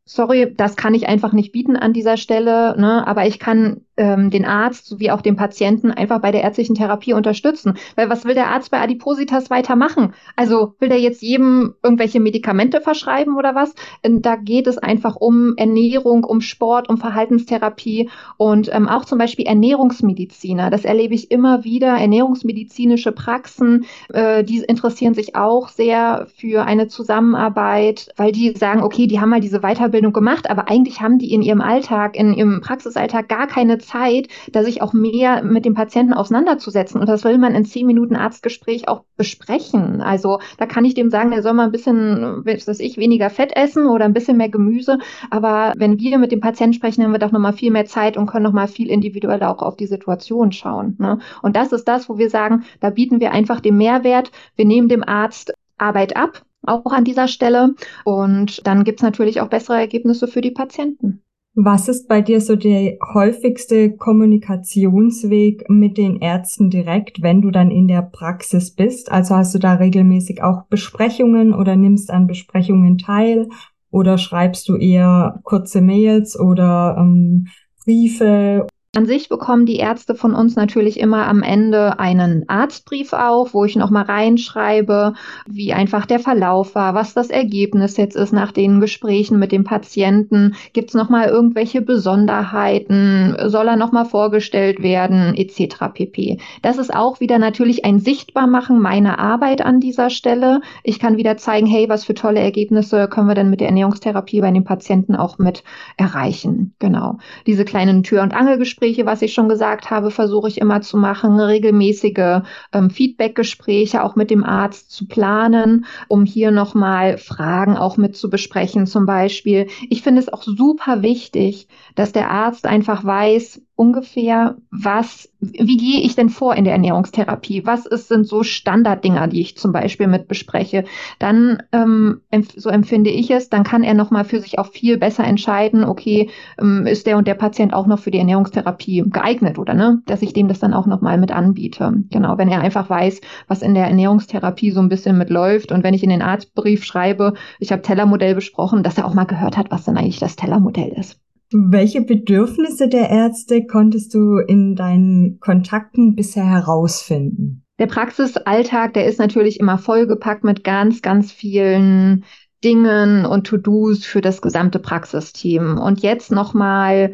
Sorry, 0.03 0.53
das 0.53 0.75
kann 0.75 0.93
ich 0.93 1.07
einfach 1.07 1.31
nicht 1.31 1.53
bieten 1.53 1.77
an 1.77 1.93
dieser 1.93 2.17
Stelle, 2.17 2.75
ne? 2.77 3.07
aber 3.07 3.25
ich 3.25 3.39
kann 3.39 3.85
ähm, 3.97 4.29
den 4.29 4.45
Arzt 4.45 4.88
sowie 4.88 5.12
auch 5.12 5.21
den 5.21 5.35
Patienten 5.35 5.91
einfach 5.91 6.19
bei 6.19 6.31
der 6.31 6.41
ärztlichen 6.41 6.75
Therapie 6.75 7.13
unterstützen. 7.13 7.77
Weil 7.95 8.09
was 8.09 8.25
will 8.25 8.33
der 8.33 8.47
Arzt 8.47 8.71
bei 8.71 8.79
Adipositas 8.79 9.50
weitermachen? 9.50 10.13
Also 10.35 10.75
will 10.79 10.89
der 10.89 11.00
jetzt 11.00 11.21
jedem 11.21 11.75
irgendwelche 11.83 12.19
Medikamente 12.19 12.81
verschreiben 12.81 13.38
oder 13.38 13.55
was? 13.55 13.73
Ähm, 14.01 14.21
da 14.21 14.35
geht 14.35 14.67
es 14.67 14.77
einfach 14.77 15.15
um 15.15 15.55
Ernährung, 15.57 16.23
um 16.23 16.41
Sport, 16.41 16.89
um 16.89 16.97
Verhaltenstherapie 16.97 18.09
und 18.38 18.73
ähm, 18.73 18.88
auch 18.88 19.05
zum 19.05 19.17
Beispiel 19.17 19.45
Ernährungsmediziner. 19.45 20.69
Das 20.69 20.85
erlebe 20.85 21.13
ich 21.13 21.31
immer 21.31 21.63
wieder. 21.63 21.97
Ernährungsmedizinische 21.97 23.12
Praxen, 23.12 23.85
äh, 24.12 24.43
die 24.43 24.59
interessieren 24.59 25.13
sich 25.13 25.35
auch 25.35 25.69
sehr 25.69 26.27
für 26.35 26.65
eine 26.65 26.88
Zusammenarbeit, 26.88 28.09
weil 28.17 28.31
die 28.31 28.53
sagen, 28.55 28.81
okay, 28.81 29.07
die 29.07 29.19
haben 29.19 29.29
mal 29.29 29.39
diese 29.39 29.59
Weiterbildung 29.59 30.13
gemacht, 30.13 30.50
aber 30.50 30.69
eigentlich 30.69 31.01
haben 31.01 31.19
die 31.19 31.31
in 31.31 31.41
ihrem 31.41 31.62
Alltag, 31.62 32.15
in 32.15 32.33
ihrem 32.33 32.62
Praxisalltag 32.62 33.29
gar 33.29 33.47
keine 33.47 33.77
Zeit, 33.85 34.27
da 34.51 34.63
sich 34.63 34.81
auch 34.81 34.93
mehr 34.93 35.43
mit 35.43 35.65
dem 35.65 35.73
Patienten 35.73 36.13
auseinanderzusetzen. 36.13 36.99
Und 36.99 37.07
das 37.07 37.23
will 37.23 37.37
man 37.37 37.55
in 37.55 37.65
zehn 37.65 37.85
Minuten 37.85 38.15
Arztgespräch 38.15 38.87
auch 38.87 39.03
besprechen. 39.17 40.01
Also 40.01 40.39
da 40.57 40.65
kann 40.65 40.85
ich 40.85 40.93
dem 40.93 41.09
sagen, 41.09 41.31
der 41.31 41.41
soll 41.41 41.53
mal 41.53 41.65
ein 41.65 41.71
bisschen, 41.71 42.45
was 42.45 42.67
weiß 42.67 42.79
ich, 42.79 42.97
weniger 42.97 43.29
Fett 43.29 43.55
essen 43.55 43.87
oder 43.87 44.05
ein 44.05 44.13
bisschen 44.13 44.37
mehr 44.37 44.49
Gemüse. 44.49 44.97
Aber 45.29 45.73
wenn 45.77 45.99
wir 45.99 46.17
mit 46.17 46.31
dem 46.31 46.41
Patienten 46.41 46.73
sprechen, 46.73 47.03
haben 47.03 47.11
wir 47.11 47.19
doch 47.19 47.31
nochmal 47.31 47.53
viel 47.53 47.71
mehr 47.71 47.85
Zeit 47.85 48.17
und 48.17 48.27
können 48.27 48.43
nochmal 48.43 48.67
viel 48.67 48.89
individueller 48.89 49.49
auch 49.49 49.61
auf 49.61 49.75
die 49.75 49.87
Situation 49.87 50.51
schauen. 50.51 50.95
Ne? 50.99 51.19
Und 51.41 51.55
das 51.55 51.71
ist 51.71 51.87
das, 51.87 52.09
wo 52.09 52.17
wir 52.17 52.29
sagen, 52.29 52.63
da 52.79 52.89
bieten 52.89 53.19
wir 53.19 53.31
einfach 53.31 53.59
den 53.59 53.77
Mehrwert. 53.77 54.31
Wir 54.55 54.65
nehmen 54.65 54.87
dem 54.89 55.03
Arzt 55.03 55.53
Arbeit 55.77 56.15
ab, 56.15 56.43
auch 56.65 56.91
an 56.91 57.03
dieser 57.03 57.27
Stelle. 57.27 57.75
Und 58.05 58.65
dann 58.67 58.83
gibt 58.83 58.99
es 58.99 59.03
natürlich 59.03 59.41
auch 59.41 59.49
bessere 59.49 59.77
Ergebnisse 59.77 60.27
für 60.27 60.41
die 60.41 60.51
Patienten. 60.51 61.22
Was 61.55 61.88
ist 61.88 62.07
bei 62.07 62.22
dir 62.22 62.41
so 62.41 62.55
der 62.55 62.98
häufigste 63.13 63.95
Kommunikationsweg 63.95 65.69
mit 65.69 66.00
den 66.00 66.19
Ärzten 66.19 66.72
direkt, 66.72 67.22
wenn 67.22 67.43
du 67.43 67.51
dann 67.51 67.69
in 67.69 67.88
der 67.88 68.01
Praxis 68.01 68.72
bist? 68.72 69.12
Also 69.12 69.36
hast 69.36 69.53
du 69.53 69.60
da 69.60 69.75
regelmäßig 69.75 70.41
auch 70.41 70.63
Besprechungen 70.65 71.53
oder 71.53 71.75
nimmst 71.75 72.10
an 72.10 72.25
Besprechungen 72.25 72.98
teil 72.98 73.50
oder 73.91 74.17
schreibst 74.17 74.67
du 74.67 74.77
eher 74.77 75.41
kurze 75.43 75.81
Mails 75.81 76.39
oder 76.39 76.98
ähm, 77.00 77.50
Briefe 77.83 78.65
an 78.95 79.07
sich 79.07 79.27
bekommen 79.27 79.65
die 79.65 79.77
Ärzte 79.77 80.13
von 80.13 80.35
uns 80.35 80.55
natürlich 80.55 81.00
immer 81.00 81.27
am 81.27 81.41
Ende 81.41 81.97
einen 81.97 82.47
Arztbrief 82.47 83.13
auch, 83.13 83.51
wo 83.51 83.65
ich 83.65 83.75
nochmal 83.75 84.03
reinschreibe, 84.03 85.15
wie 85.47 85.73
einfach 85.73 86.05
der 86.05 86.19
Verlauf 86.19 86.75
war, 86.75 86.93
was 86.93 87.15
das 87.15 87.31
Ergebnis 87.31 87.97
jetzt 87.97 88.15
ist 88.15 88.33
nach 88.33 88.51
den 88.51 88.79
Gesprächen 88.79 89.39
mit 89.39 89.51
dem 89.51 89.63
Patienten. 89.63 90.53
Gibt 90.73 90.89
es 90.89 90.93
nochmal 90.93 91.29
irgendwelche 91.29 91.81
Besonderheiten? 91.81 93.35
Soll 93.47 93.67
er 93.67 93.77
nochmal 93.77 94.05
vorgestellt 94.05 94.83
werden? 94.83 95.33
Etc. 95.33 95.75
pp. 95.91 96.38
Das 96.62 96.77
ist 96.77 96.93
auch 96.93 97.19
wieder 97.19 97.39
natürlich 97.39 97.85
ein 97.85 98.00
Sichtbarmachen 98.00 98.79
meiner 98.79 99.17
Arbeit 99.17 99.65
an 99.65 99.79
dieser 99.79 100.12
Stelle. 100.12 100.62
Ich 100.83 101.00
kann 101.00 101.17
wieder 101.17 101.35
zeigen, 101.38 101.65
hey, 101.65 101.89
was 101.89 102.05
für 102.05 102.13
tolle 102.13 102.41
Ergebnisse 102.41 103.07
können 103.07 103.27
wir 103.27 103.35
denn 103.35 103.50
mit 103.50 103.59
der 103.59 103.69
Ernährungstherapie 103.69 104.41
bei 104.41 104.51
den 104.51 104.65
Patienten 104.65 105.15
auch 105.15 105.39
mit 105.39 105.63
erreichen. 105.97 106.75
Genau. 106.77 107.17
Diese 107.47 107.65
kleinen 107.65 108.03
Tür- 108.03 108.21
und 108.21 108.35
Angelgespräche 108.35 108.82
Gespräche, 108.83 109.05
was 109.05 109.21
ich 109.21 109.33
schon 109.33 109.47
gesagt 109.47 109.91
habe, 109.91 110.11
versuche 110.11 110.49
ich 110.49 110.59
immer 110.59 110.81
zu 110.81 110.97
machen, 110.97 111.39
regelmäßige 111.39 112.41
ähm, 112.73 112.89
Feedbackgespräche 112.89 114.03
auch 114.03 114.17
mit 114.17 114.29
dem 114.29 114.43
Arzt 114.43 114.91
zu 114.91 115.07
planen, 115.07 115.85
um 116.09 116.25
hier 116.25 116.51
nochmal 116.51 117.17
Fragen 117.17 117.77
auch 117.77 117.95
mit 117.95 118.17
zu 118.17 118.29
besprechen. 118.29 118.85
Zum 118.85 119.05
Beispiel, 119.05 119.67
ich 119.89 120.01
finde 120.01 120.19
es 120.19 120.27
auch 120.27 120.43
super 120.43 121.01
wichtig, 121.01 121.69
dass 121.95 122.11
der 122.11 122.29
Arzt 122.29 122.65
einfach 122.65 123.05
weiß, 123.05 123.61
ungefähr, 123.75 124.55
was, 124.69 125.29
wie 125.39 125.77
gehe 125.77 126.01
ich 126.01 126.15
denn 126.15 126.29
vor 126.29 126.55
in 126.55 126.63
der 126.63 126.73
Ernährungstherapie? 126.73 127.65
Was 127.65 127.85
ist, 127.85 128.07
sind 128.07 128.27
so 128.27 128.43
Standarddinger, 128.43 129.27
die 129.27 129.41
ich 129.41 129.57
zum 129.57 129.71
Beispiel 129.71 130.07
mit 130.07 130.27
bespreche? 130.27 130.83
Dann, 131.17 131.63
ähm, 131.71 132.21
so 132.55 132.69
empfinde 132.69 133.09
ich 133.09 133.31
es, 133.31 133.49
dann 133.49 133.63
kann 133.63 133.83
er 133.83 133.95
nochmal 133.95 134.25
für 134.25 134.39
sich 134.39 134.59
auch 134.59 134.67
viel 134.67 134.97
besser 134.97 135.23
entscheiden, 135.23 135.83
okay, 135.83 136.29
ähm, 136.61 136.85
ist 136.85 137.07
der 137.07 137.17
und 137.17 137.27
der 137.27 137.33
Patient 137.33 137.73
auch 137.73 137.87
noch 137.87 137.99
für 137.99 138.11
die 138.11 138.19
Ernährungstherapie 138.19 139.05
geeignet 139.07 139.57
oder 139.57 139.73
ne? 139.73 140.01
Dass 140.05 140.21
ich 140.21 140.33
dem 140.33 140.47
das 140.47 140.59
dann 140.59 140.73
auch 140.73 140.85
nochmal 140.85 141.17
mit 141.17 141.31
anbiete. 141.31 141.93
Genau, 142.11 142.37
wenn 142.37 142.49
er 142.49 142.61
einfach 142.61 142.89
weiß, 142.89 143.21
was 143.47 143.63
in 143.63 143.73
der 143.73 143.87
Ernährungstherapie 143.87 144.71
so 144.71 144.81
ein 144.81 144.89
bisschen 144.89 145.17
mitläuft 145.17 145.71
und 145.71 145.83
wenn 145.83 145.95
ich 145.95 146.03
in 146.03 146.09
den 146.09 146.21
Arztbrief 146.21 146.83
schreibe, 146.83 147.33
ich 147.59 147.71
habe 147.71 147.81
Tellermodell 147.81 148.35
besprochen, 148.35 148.83
dass 148.83 148.97
er 148.97 149.05
auch 149.05 149.15
mal 149.15 149.25
gehört 149.25 149.57
hat, 149.57 149.71
was 149.71 149.85
denn 149.85 149.97
eigentlich 149.97 150.19
das 150.19 150.35
Tellermodell 150.35 150.89
ist. 150.89 151.22
Welche 151.53 152.01
Bedürfnisse 152.01 152.88
der 152.88 153.10
Ärzte 153.10 153.65
konntest 153.65 154.13
du 154.13 154.38
in 154.38 154.75
deinen 154.75 155.39
Kontakten 155.39 156.15
bisher 156.15 156.45
herausfinden? 156.45 157.63
Der 157.79 157.88
Praxisalltag, 157.88 158.93
der 158.93 159.05
ist 159.05 159.19
natürlich 159.19 159.60
immer 159.60 159.77
vollgepackt 159.77 160.43
mit 160.43 160.63
ganz, 160.63 161.01
ganz 161.01 161.31
vielen 161.31 162.25
Dingen 162.63 163.25
und 163.25 163.45
To-Dos 163.45 164.05
für 164.05 164.22
das 164.22 164.41
gesamte 164.41 164.79
Praxisteam. 164.79 165.77
Und 165.77 166.01
jetzt 166.01 166.31
nochmal 166.31 167.13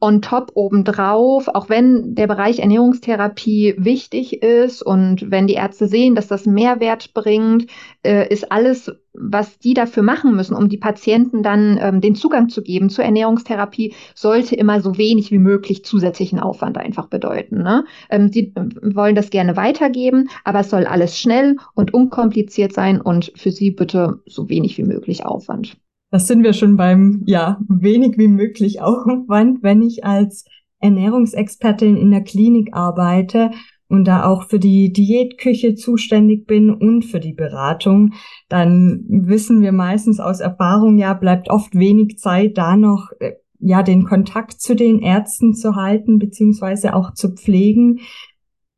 on 0.00 0.22
top 0.22 0.52
obendrauf, 0.54 1.48
auch 1.48 1.68
wenn 1.68 2.14
der 2.14 2.26
Bereich 2.26 2.58
Ernährungstherapie 2.58 3.74
wichtig 3.76 4.42
ist 4.42 4.82
und 4.82 5.30
wenn 5.30 5.46
die 5.46 5.54
Ärzte 5.54 5.86
sehen, 5.86 6.14
dass 6.14 6.26
das 6.26 6.46
Mehrwert 6.46 7.12
bringt, 7.12 7.66
äh, 8.02 8.26
ist 8.32 8.50
alles, 8.50 8.90
was 9.12 9.58
die 9.58 9.74
dafür 9.74 10.02
machen 10.02 10.34
müssen, 10.34 10.56
um 10.56 10.70
die 10.70 10.78
Patienten 10.78 11.42
dann 11.42 11.78
ähm, 11.80 12.00
den 12.00 12.14
Zugang 12.14 12.48
zu 12.48 12.62
geben 12.62 12.88
zur 12.88 13.04
Ernährungstherapie, 13.04 13.94
sollte 14.14 14.56
immer 14.56 14.80
so 14.80 14.96
wenig 14.96 15.30
wie 15.32 15.38
möglich 15.38 15.84
zusätzlichen 15.84 16.40
Aufwand 16.40 16.78
einfach 16.78 17.08
bedeuten. 17.08 17.62
Ne? 17.62 17.84
Ähm, 18.08 18.32
sie 18.32 18.54
äh, 18.54 18.94
wollen 18.94 19.14
das 19.14 19.28
gerne 19.28 19.56
weitergeben, 19.56 20.30
aber 20.44 20.60
es 20.60 20.70
soll 20.70 20.86
alles 20.86 21.18
schnell 21.18 21.56
und 21.74 21.92
unkompliziert 21.92 22.72
sein 22.72 23.00
und 23.02 23.32
für 23.36 23.50
sie 23.50 23.70
bitte 23.70 24.20
so 24.24 24.48
wenig 24.48 24.78
wie 24.78 24.84
möglich 24.84 25.26
Aufwand. 25.26 25.76
Das 26.10 26.26
sind 26.26 26.42
wir 26.42 26.52
schon 26.52 26.76
beim, 26.76 27.22
ja, 27.26 27.60
wenig 27.68 28.18
wie 28.18 28.28
möglich 28.28 28.80
Aufwand, 28.82 29.62
wenn 29.62 29.80
ich 29.82 30.04
als 30.04 30.44
Ernährungsexpertin 30.80 31.96
in 31.96 32.10
der 32.10 32.22
Klinik 32.22 32.70
arbeite 32.72 33.50
und 33.88 34.06
da 34.06 34.24
auch 34.24 34.48
für 34.48 34.58
die 34.58 34.92
Diätküche 34.92 35.74
zuständig 35.74 36.46
bin 36.46 36.70
und 36.70 37.04
für 37.04 37.20
die 37.20 37.32
Beratung, 37.32 38.14
dann 38.48 39.04
wissen 39.08 39.62
wir 39.62 39.72
meistens 39.72 40.20
aus 40.20 40.40
Erfahrung, 40.40 40.98
ja, 40.98 41.12
bleibt 41.14 41.50
oft 41.50 41.74
wenig 41.74 42.18
Zeit, 42.18 42.58
da 42.58 42.76
noch, 42.76 43.10
äh, 43.20 43.34
ja, 43.60 43.82
den 43.82 44.04
Kontakt 44.04 44.60
zu 44.60 44.74
den 44.74 45.00
Ärzten 45.00 45.54
zu 45.54 45.76
halten, 45.76 46.18
beziehungsweise 46.18 46.94
auch 46.94 47.14
zu 47.14 47.34
pflegen. 47.34 48.00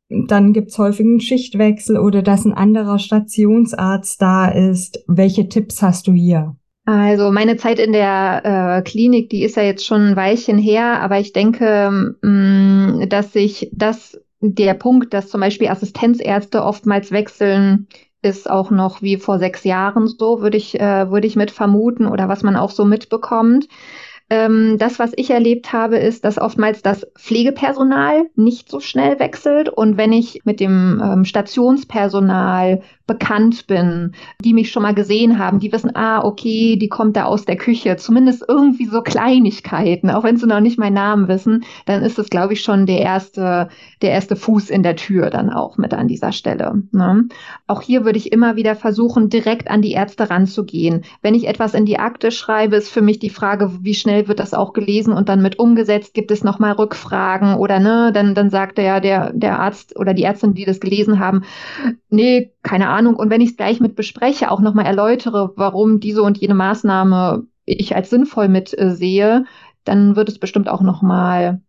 Dann 0.09 0.51
gibt's 0.53 0.77
häufig 0.77 1.05
einen 1.05 1.21
Schichtwechsel 1.21 1.97
oder 1.97 2.21
dass 2.21 2.45
ein 2.45 2.53
anderer 2.53 2.99
Stationsarzt 2.99 4.21
da 4.21 4.49
ist. 4.49 5.03
Welche 5.07 5.47
Tipps 5.47 5.81
hast 5.81 6.07
du 6.07 6.11
hier? 6.11 6.57
Also 6.85 7.31
meine 7.31 7.55
Zeit 7.55 7.79
in 7.79 7.93
der 7.93 8.41
äh, 8.43 8.81
Klinik, 8.81 9.29
die 9.29 9.43
ist 9.43 9.55
ja 9.55 9.63
jetzt 9.63 9.85
schon 9.85 10.09
ein 10.09 10.15
Weilchen 10.17 10.57
her, 10.57 11.01
aber 11.01 11.17
ich 11.19 11.31
denke, 11.31 12.15
mh, 12.21 12.29
mm, 12.29 13.09
dass 13.09 13.31
sich 13.31 13.69
das, 13.71 14.19
der 14.41 14.73
Punkt, 14.73 15.13
dass 15.13 15.29
zum 15.29 15.39
Beispiel 15.39 15.69
Assistenzärzte 15.69 16.61
oftmals 16.61 17.11
wechseln, 17.11 17.87
ist 18.21 18.49
auch 18.49 18.69
noch 18.69 19.01
wie 19.01 19.17
vor 19.17 19.39
sechs 19.39 19.63
Jahren 19.63 20.07
so, 20.07 20.41
würde 20.41 20.57
ich, 20.57 20.79
äh, 20.79 21.09
würde 21.09 21.27
ich 21.27 21.37
mit 21.37 21.51
vermuten 21.51 22.05
oder 22.05 22.27
was 22.27 22.43
man 22.43 22.57
auch 22.57 22.71
so 22.71 22.83
mitbekommt. 22.83 23.67
Ähm, 24.29 24.77
das, 24.77 24.99
was 24.99 25.11
ich 25.15 25.29
erlebt 25.29 25.73
habe, 25.73 25.97
ist, 25.97 26.25
dass 26.25 26.39
oftmals 26.39 26.81
das 26.81 27.05
Pflegepersonal 27.17 28.29
nicht 28.35 28.69
so 28.69 28.79
schnell 28.79 29.19
wechselt. 29.19 29.69
Und 29.69 29.97
wenn 29.97 30.13
ich 30.13 30.41
mit 30.45 30.59
dem 30.59 31.01
ähm, 31.03 31.25
Stationspersonal 31.25 32.81
bekannt 33.05 33.67
bin, 33.67 34.13
die 34.43 34.53
mich 34.53 34.71
schon 34.71 34.83
mal 34.83 34.93
gesehen 34.93 35.37
haben, 35.37 35.59
die 35.59 35.71
wissen, 35.73 35.95
ah, 35.95 36.23
okay, 36.23 36.77
die 36.77 36.87
kommt 36.87 37.17
da 37.17 37.25
aus 37.25 37.43
der 37.43 37.57
Küche, 37.57 37.97
zumindest 37.97 38.45
irgendwie 38.47 38.85
so 38.85 39.01
Kleinigkeiten, 39.01 40.09
auch 40.09 40.23
wenn 40.23 40.37
sie 40.37 40.47
noch 40.47 40.61
nicht 40.61 40.79
meinen 40.79 40.93
Namen 40.93 41.27
wissen, 41.27 41.65
dann 41.85 42.01
ist 42.01 42.17
es, 42.17 42.29
glaube 42.29 42.53
ich, 42.53 42.61
schon 42.61 42.85
der 42.85 43.01
erste, 43.01 43.67
der 44.01 44.11
erste 44.11 44.37
Fuß 44.37 44.69
in 44.69 44.83
der 44.83 44.95
Tür 44.95 45.29
dann 45.29 45.49
auch 45.49 45.77
mit 45.77 45.93
an 45.93 46.07
dieser 46.07 46.31
Stelle. 46.31 46.83
Ne? 46.91 47.27
Auch 47.67 47.81
hier 47.81 48.05
würde 48.05 48.17
ich 48.17 48.31
immer 48.31 48.55
wieder 48.55 48.75
versuchen, 48.75 49.29
direkt 49.29 49.69
an 49.69 49.81
die 49.81 49.91
Ärzte 49.91 50.29
ranzugehen. 50.29 51.03
Wenn 51.21 51.35
ich 51.35 51.47
etwas 51.47 51.73
in 51.73 51.85
die 51.85 51.99
Akte 51.99 52.31
schreibe, 52.31 52.77
ist 52.77 52.89
für 52.89 53.01
mich 53.01 53.19
die 53.19 53.29
Frage, 53.29 53.71
wie 53.81 53.95
schnell 53.95 54.29
wird 54.29 54.39
das 54.39 54.53
auch 54.53 54.71
gelesen 54.71 55.13
und 55.13 55.27
dann 55.27 55.41
mit 55.41 55.59
umgesetzt? 55.59 56.13
Gibt 56.13 56.31
es 56.31 56.43
nochmal 56.43 56.71
Rückfragen 56.71 57.55
oder 57.55 57.79
ne, 57.79 58.11
dann, 58.13 58.33
dann 58.33 58.49
sagt 58.49 58.77
der, 58.77 59.01
der, 59.01 59.33
der 59.33 59.59
Arzt 59.59 59.99
oder 59.99 60.13
die 60.13 60.23
Ärztin, 60.23 60.53
die 60.53 60.65
das 60.65 60.79
gelesen 60.79 61.19
haben, 61.19 61.43
nee, 62.09 62.52
keine 62.63 62.89
Ahnung. 62.89 63.15
Und 63.15 63.29
wenn 63.29 63.41
ich 63.41 63.51
es 63.51 63.57
gleich 63.57 63.79
mit 63.79 63.95
bespreche, 63.95 64.49
auch 64.49 64.61
nochmal 64.61 64.85
erläutere, 64.85 65.53
warum 65.55 65.99
diese 65.99 66.23
und 66.23 66.37
jene 66.37 66.55
Maßnahme 66.55 67.45
ich 67.65 67.95
als 67.95 68.09
sinnvoll 68.09 68.47
mit 68.47 68.77
äh, 68.77 68.91
sehe, 68.91 69.45
dann 69.83 70.15
wird 70.15 70.29
es 70.29 70.39
bestimmt 70.39 70.69
auch 70.69 70.81
nochmal 70.81 71.61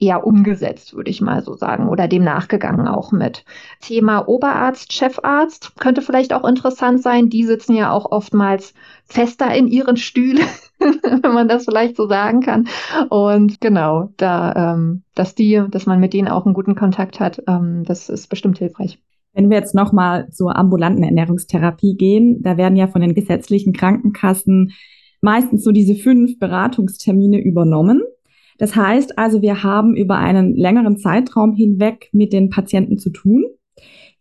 eher 0.00 0.26
umgesetzt, 0.26 0.94
würde 0.94 1.10
ich 1.10 1.20
mal 1.20 1.42
so 1.42 1.54
sagen, 1.54 1.88
oder 1.88 2.08
dem 2.08 2.24
nachgegangen 2.24 2.88
auch 2.88 3.12
mit. 3.12 3.44
Thema 3.80 4.28
Oberarzt, 4.28 4.92
Chefarzt 4.92 5.76
könnte 5.78 6.02
vielleicht 6.02 6.32
auch 6.32 6.44
interessant 6.44 7.00
sein. 7.00 7.30
Die 7.30 7.44
sitzen 7.44 7.74
ja 7.74 7.92
auch 7.92 8.10
oftmals 8.10 8.74
fester 9.04 9.54
in 9.54 9.68
ihren 9.68 9.96
Stühlen, 9.96 10.46
wenn 10.78 11.32
man 11.32 11.48
das 11.48 11.64
vielleicht 11.64 11.96
so 11.96 12.08
sagen 12.08 12.40
kann. 12.40 12.68
Und 13.08 13.60
genau, 13.60 14.10
da, 14.16 14.74
ähm, 14.74 15.04
dass 15.14 15.34
die, 15.34 15.62
dass 15.70 15.86
man 15.86 16.00
mit 16.00 16.12
denen 16.12 16.28
auch 16.28 16.44
einen 16.44 16.54
guten 16.54 16.74
Kontakt 16.74 17.20
hat, 17.20 17.42
ähm, 17.46 17.84
das 17.84 18.08
ist 18.08 18.28
bestimmt 18.28 18.58
hilfreich. 18.58 18.98
Wenn 19.34 19.50
wir 19.50 19.58
jetzt 19.58 19.74
nochmal 19.74 20.30
zur 20.30 20.56
ambulanten 20.56 21.02
Ernährungstherapie 21.02 21.96
gehen, 21.96 22.40
da 22.42 22.56
werden 22.56 22.76
ja 22.76 22.86
von 22.86 23.00
den 23.00 23.14
gesetzlichen 23.14 23.72
Krankenkassen 23.72 24.72
meistens 25.20 25.64
so 25.64 25.72
diese 25.72 25.96
fünf 25.96 26.38
Beratungstermine 26.38 27.42
übernommen. 27.42 28.02
Das 28.58 28.76
heißt 28.76 29.18
also, 29.18 29.42
wir 29.42 29.64
haben 29.64 29.96
über 29.96 30.18
einen 30.18 30.54
längeren 30.54 30.96
Zeitraum 30.96 31.54
hinweg 31.54 32.08
mit 32.12 32.32
den 32.32 32.50
Patienten 32.50 32.98
zu 32.98 33.10
tun. 33.10 33.44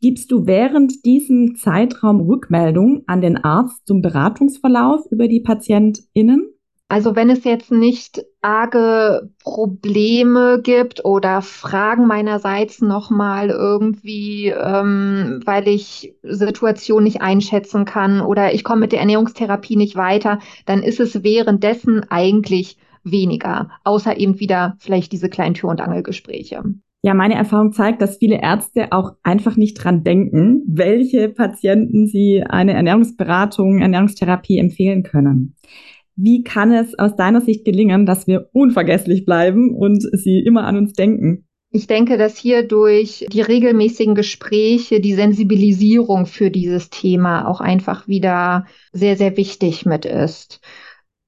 Gibst 0.01 0.31
du 0.31 0.47
während 0.47 1.05
diesem 1.05 1.55
Zeitraum 1.55 2.19
Rückmeldung 2.21 3.03
an 3.05 3.21
den 3.21 3.37
Arzt 3.37 3.85
zum 3.85 4.01
Beratungsverlauf 4.01 5.05
über 5.11 5.27
die 5.27 5.41
PatientInnen? 5.41 6.49
Also 6.89 7.15
wenn 7.15 7.29
es 7.29 7.43
jetzt 7.43 7.71
nicht 7.71 8.25
arge 8.43 9.29
Probleme 9.43 10.59
gibt 10.61 11.05
oder 11.05 11.41
Fragen 11.41 12.05
meinerseits 12.07 12.81
nochmal 12.81 13.49
irgendwie, 13.49 14.49
ähm, 14.49 15.41
weil 15.45 15.67
ich 15.67 16.15
Situation 16.23 17.03
nicht 17.03 17.21
einschätzen 17.21 17.85
kann 17.85 18.21
oder 18.21 18.53
ich 18.53 18.63
komme 18.63 18.81
mit 18.81 18.91
der 18.91 18.99
Ernährungstherapie 18.99 19.77
nicht 19.77 19.95
weiter, 19.95 20.39
dann 20.65 20.83
ist 20.83 20.99
es 20.99 21.23
währenddessen 21.23 22.05
eigentlich 22.09 22.77
weniger, 23.03 23.69
außer 23.83 24.17
eben 24.17 24.39
wieder 24.39 24.75
vielleicht 24.79 25.11
diese 25.11 25.29
kleinen 25.29 25.55
Tür- 25.55 25.69
und 25.69 25.81
Angelgespräche. 25.81 26.63
Ja, 27.05 27.13
meine 27.13 27.35
Erfahrung 27.35 27.73
zeigt, 27.73 28.01
dass 28.01 28.17
viele 28.17 28.41
Ärzte 28.41 28.93
auch 28.93 29.11
einfach 29.23 29.57
nicht 29.57 29.75
dran 29.75 30.05
denken, 30.05 30.63
welche 30.67 31.27
Patienten 31.27 32.07
sie 32.07 32.43
eine 32.47 32.73
Ernährungsberatung, 32.73 33.79
Ernährungstherapie 33.79 34.57
empfehlen 34.57 35.03
können. 35.03 35.55
Wie 36.15 36.43
kann 36.43 36.71
es 36.71 36.97
aus 36.97 37.15
deiner 37.15 37.41
Sicht 37.41 37.65
gelingen, 37.65 38.05
dass 38.05 38.27
wir 38.27 38.49
unvergesslich 38.53 39.25
bleiben 39.25 39.75
und 39.75 40.01
sie 40.01 40.39
immer 40.39 40.65
an 40.65 40.77
uns 40.77 40.93
denken? 40.93 41.47
Ich 41.75 41.87
denke, 41.87 42.19
dass 42.19 42.37
hier 42.37 42.67
durch 42.67 43.25
die 43.31 43.41
regelmäßigen 43.41 44.13
Gespräche 44.13 44.99
die 45.01 45.15
Sensibilisierung 45.15 46.27
für 46.27 46.51
dieses 46.51 46.91
Thema 46.91 47.47
auch 47.47 47.61
einfach 47.61 48.07
wieder 48.07 48.65
sehr, 48.91 49.17
sehr 49.17 49.37
wichtig 49.37 49.83
mit 49.83 50.05
ist. 50.05 50.61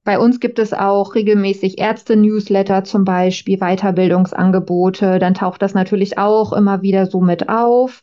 Bei 0.04 0.20
uns 0.20 0.38
gibt 0.38 0.60
es 0.60 0.72
auch 0.72 1.16
regelmäßig 1.16 1.80
Ärzte-Newsletter 1.80 2.84
zum 2.84 3.04
Beispiel, 3.04 3.58
Weiterbildungsangebote. 3.58 5.18
Dann 5.18 5.34
taucht 5.34 5.62
das 5.62 5.74
natürlich 5.74 6.16
auch 6.16 6.52
immer 6.52 6.80
wieder 6.80 7.06
so 7.06 7.20
mit 7.20 7.48
auf. 7.48 8.02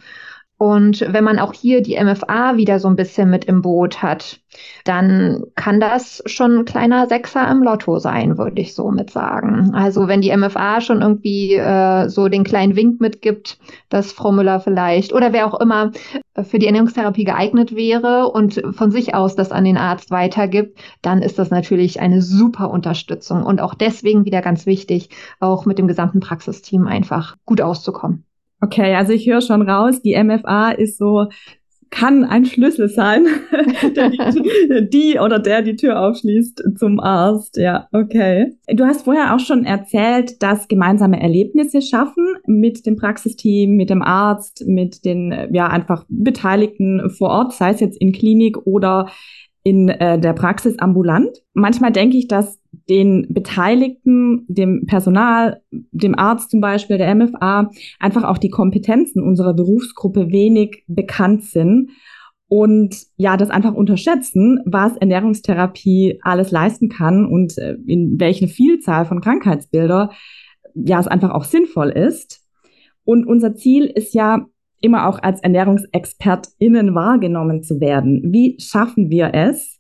Und 0.64 1.06
wenn 1.10 1.26
man 1.26 1.40
auch 1.40 1.52
hier 1.52 1.84
die 1.84 2.02
MFA 2.02 2.56
wieder 2.56 2.80
so 2.80 2.88
ein 2.88 2.96
bisschen 2.96 3.30
mit 3.30 3.44
im 3.44 3.62
Boot 3.62 4.02
hat, 4.02 4.40
dann 4.86 5.44
kann 5.56 5.82
das 5.82 6.24
schon 6.26 6.60
ein 6.60 6.64
kleiner 6.66 7.06
Sechser 7.08 7.52
im 7.52 7.64
Lotto 7.64 8.00
sein, 8.00 8.38
würde 8.38 8.62
ich 8.62 8.74
so 8.74 8.90
mit 8.90 9.10
sagen. 9.10 9.74
Also 9.74 10.08
wenn 10.08 10.22
die 10.22 10.34
MFA 10.34 10.80
schon 10.80 11.02
irgendwie 11.02 11.56
äh, 11.56 12.08
so 12.08 12.30
den 12.30 12.46
kleinen 12.46 12.78
Wink 12.78 13.02
mitgibt, 13.02 13.60
dass 13.90 14.14
Frau 14.14 14.32
Müller 14.32 14.62
vielleicht 14.62 15.12
oder 15.12 15.34
wer 15.34 15.48
auch 15.48 15.60
immer 15.60 15.92
äh, 16.34 16.46
für 16.46 16.60
die 16.60 16.68
Ernährungstherapie 16.68 17.26
geeignet 17.26 17.76
wäre 17.76 18.30
und 18.30 18.64
von 18.72 18.90
sich 18.90 19.14
aus 19.14 19.36
das 19.36 19.52
an 19.52 19.66
den 19.66 19.76
Arzt 19.76 20.12
weitergibt, 20.12 20.80
dann 21.02 21.22
ist 21.22 21.40
das 21.40 21.50
natürlich 21.50 22.00
eine 22.00 22.22
super 22.22 22.70
Unterstützung 22.70 23.44
und 23.44 23.60
auch 23.60 23.74
deswegen 23.74 24.24
wieder 24.24 24.42
ganz 24.42 24.66
wichtig, 24.66 25.10
auch 25.42 25.66
mit 25.66 25.78
dem 25.78 25.90
gesamten 25.90 26.22
Praxisteam 26.22 26.88
einfach 26.88 27.36
gut 27.46 27.60
auszukommen. 27.60 28.24
Okay, 28.64 28.96
also 28.96 29.12
ich 29.12 29.28
höre 29.28 29.42
schon 29.42 29.62
raus, 29.62 30.02
die 30.02 30.16
MFA 30.16 30.72
ist 30.72 30.98
so, 30.98 31.28
kann 31.90 32.24
ein 32.24 32.46
Schlüssel 32.46 32.88
sein, 32.88 33.26
der 33.96 34.10
die, 34.10 34.90
die, 34.90 35.20
oder 35.20 35.38
der 35.38 35.62
die 35.62 35.76
Tür 35.76 36.00
aufschließt 36.00 36.64
zum 36.78 37.02
Arzt. 37.02 37.58
Ja, 37.58 37.90
okay. 37.92 38.54
Du 38.68 38.86
hast 38.86 39.04
vorher 39.04 39.36
auch 39.36 39.40
schon 39.40 39.66
erzählt, 39.66 40.42
dass 40.42 40.70
gemeinsame 40.70 41.22
Erlebnisse 41.22 41.82
schaffen 41.82 42.26
mit 42.48 42.86
dem 42.86 42.96
Praxisteam, 42.96 43.76
mit 43.76 43.90
dem 43.90 44.02
Arzt, 44.02 44.64
mit 44.66 45.04
den 45.04 45.50
ja 45.52 45.68
einfach 45.68 46.06
Beteiligten 46.08 47.10
vor 47.10 47.32
Ort, 47.32 47.54
sei 47.54 47.72
es 47.72 47.82
jetzt 47.82 48.00
in 48.00 48.14
Klinik 48.14 48.66
oder 48.66 49.10
in 49.64 49.90
äh, 49.90 50.20
der 50.20 50.34
Praxis 50.34 50.78
ambulant. 50.80 51.42
Manchmal 51.54 51.92
denke 51.92 52.18
ich, 52.18 52.28
dass 52.28 52.60
den 52.90 53.28
Beteiligten, 53.30 54.46
dem 54.48 54.86
Personal, 54.86 55.62
dem 55.72 56.18
Arzt 56.18 56.52
zum 56.52 56.60
Beispiel, 56.60 56.98
der 56.98 57.14
MFA, 57.16 57.70
einfach 58.00 58.24
auch 58.24 58.38
die 58.38 58.50
Kompetenzen 58.50 59.24
unserer 59.24 59.54
Berufsgruppe 59.54 60.32
wenig 60.32 60.84
bekannt 60.88 61.44
sind 61.44 61.92
und 62.48 62.96
ja, 63.16 63.38
das 63.38 63.50
einfach 63.50 63.74
unterschätzen, 63.74 64.60
was 64.66 64.98
Ernährungstherapie 64.98 66.20
alles 66.22 66.52
leisten 66.52 66.90
kann 66.90 67.26
und 67.26 67.58
äh, 67.58 67.78
in 67.88 68.20
welche 68.20 68.48
Vielzahl 68.48 69.06
von 69.06 69.22
Krankheitsbilder 69.22 70.12
ja 70.76 71.00
es 71.00 71.08
einfach 71.08 71.32
auch 71.32 71.46
sinnvoll 71.46 71.90
ist. 71.90 72.42
Und 73.06 73.26
unser 73.26 73.56
Ziel 73.56 73.86
ist 73.86 74.14
ja 74.14 74.46
immer 74.84 75.08
auch 75.08 75.20
als 75.24 75.42
ErnährungsexpertInnen 75.42 76.94
wahrgenommen 76.94 77.64
zu 77.64 77.80
werden. 77.80 78.22
Wie 78.34 78.58
schaffen 78.60 79.10
wir 79.10 79.34
es, 79.34 79.80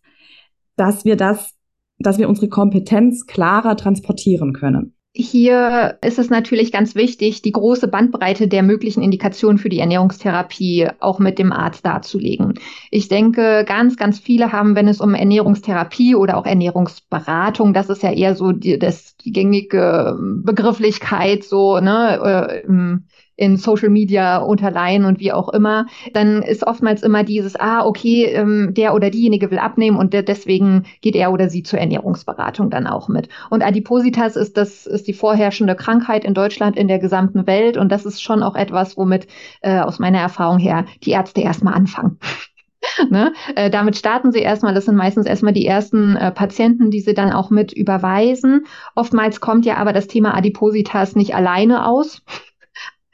dass 0.77 1.06
wir 1.06 1.17
das, 1.17 1.54
dass 1.99 2.17
wir 2.17 2.30
unsere 2.30 2.49
Kompetenz 2.49 3.27
klarer 3.27 3.75
transportieren 3.75 4.54
können? 4.54 4.95
Hier 5.15 5.99
ist 6.04 6.17
es 6.17 6.32
natürlich 6.32 6.71
ganz 6.71 6.95
wichtig, 6.95 7.43
die 7.43 7.51
große 7.51 7.88
Bandbreite 7.88 8.47
der 8.47 8.63
möglichen 8.63 9.04
Indikationen 9.04 9.60
für 9.60 9.69
die 9.69 9.77
Ernährungstherapie 9.77 10.88
auch 10.99 11.19
mit 11.19 11.38
dem 11.38 11.51
Arzt 11.51 11.86
darzulegen. 11.86 12.56
Ich 12.89 13.10
denke, 13.10 13.63
ganz, 13.67 13.95
ganz 13.95 14.17
viele 14.17 14.51
haben, 14.51 14.75
wenn 14.75 14.88
es 14.88 15.01
um 15.01 15.13
Ernährungstherapie 15.13 16.15
oder 16.15 16.36
auch 16.36 16.47
Ernährungsberatung, 16.47 17.75
das 17.75 17.89
ist 17.89 18.01
ja 18.01 18.12
eher 18.12 18.34
so 18.34 18.54
die, 18.54 18.80
das, 18.80 19.15
die 19.17 19.32
gängige 19.32 20.17
Begrifflichkeit, 20.19 21.43
so, 21.43 21.80
ne, 21.80 22.63
äh, 22.65 23.04
in 23.36 23.58
Social 23.58 23.89
Media 23.89 24.38
unterleihen 24.38 25.06
und 25.06 25.19
wie 25.19 25.32
auch 25.32 25.50
immer, 25.50 25.88
dann 26.13 26.41
ist 26.41 26.65
oftmals 26.65 27.02
immer 27.02 27.24
dieses, 27.24 27.56
ah, 27.60 27.86
okay, 27.86 28.26
ähm, 28.26 28.74
der 28.74 28.93
oder 28.93 29.10
diejenige 29.10 29.50
will 29.50 29.58
abnehmen 29.58 29.98
und 29.98 30.13
der, 30.13 30.24
deswegen 30.24 30.84
geht 31.02 31.15
er 31.15 31.32
oder 31.32 31.50
sie 31.50 31.63
zur 31.63 31.80
Ernährungsberatung 31.80 32.69
dann 32.69 32.88
auch 32.88 33.08
mit. 33.08 33.30
Und 33.50 33.63
Adipositas 33.63 34.36
ist 34.36 34.58
das, 34.58 34.86
ist 34.86 35.08
die 35.08 35.13
vorherrschende 35.13 35.76
Krankheit 35.76 36.26
in 36.26 36.34
Deutschland, 36.34 36.78
in 36.78 36.88
der 36.88 37.00
gesamten 37.00 37.48
Welt 37.48 37.78
und 37.78 37.91
das 37.91 38.06
ist 38.06 38.22
schon 38.22 38.43
auch 38.43 38.56
etwas, 38.56 38.98
womit 38.98 39.28
äh, 39.62 39.80
aus 39.80 40.00
meiner 40.00 40.19
Erfahrung 40.19 40.60
her 40.60 40.86
die 41.04 41.12
Ärzte 41.12 41.41
erstmal 41.41 41.74
anfangen. 41.74 42.19
Ne? 43.10 43.32
Äh, 43.56 43.69
damit 43.69 43.96
starten 43.96 44.34
sie 44.34 44.41
erstmal, 44.41 44.74
das 44.74 44.86
sind 44.86 44.98
meistens 44.98 45.26
erstmal 45.26 45.54
die 45.54 45.65
ersten 45.65 46.17
äh, 46.17 46.32
Patienten, 46.32 46.91
die 46.91 47.00
sie 47.00 47.13
dann 47.13 47.32
auch 47.32 47.50
mit 47.50 47.72
überweisen. 47.72 48.65
Oftmals 48.93 49.39
kommt 49.39 49.65
ja 49.65 49.78
aber 49.78 49.93
das 49.93 50.08
Thema 50.08 50.36
Adipositas 50.36 51.15
nicht 51.15 51.34
alleine 51.34 51.88
aus 51.88 52.22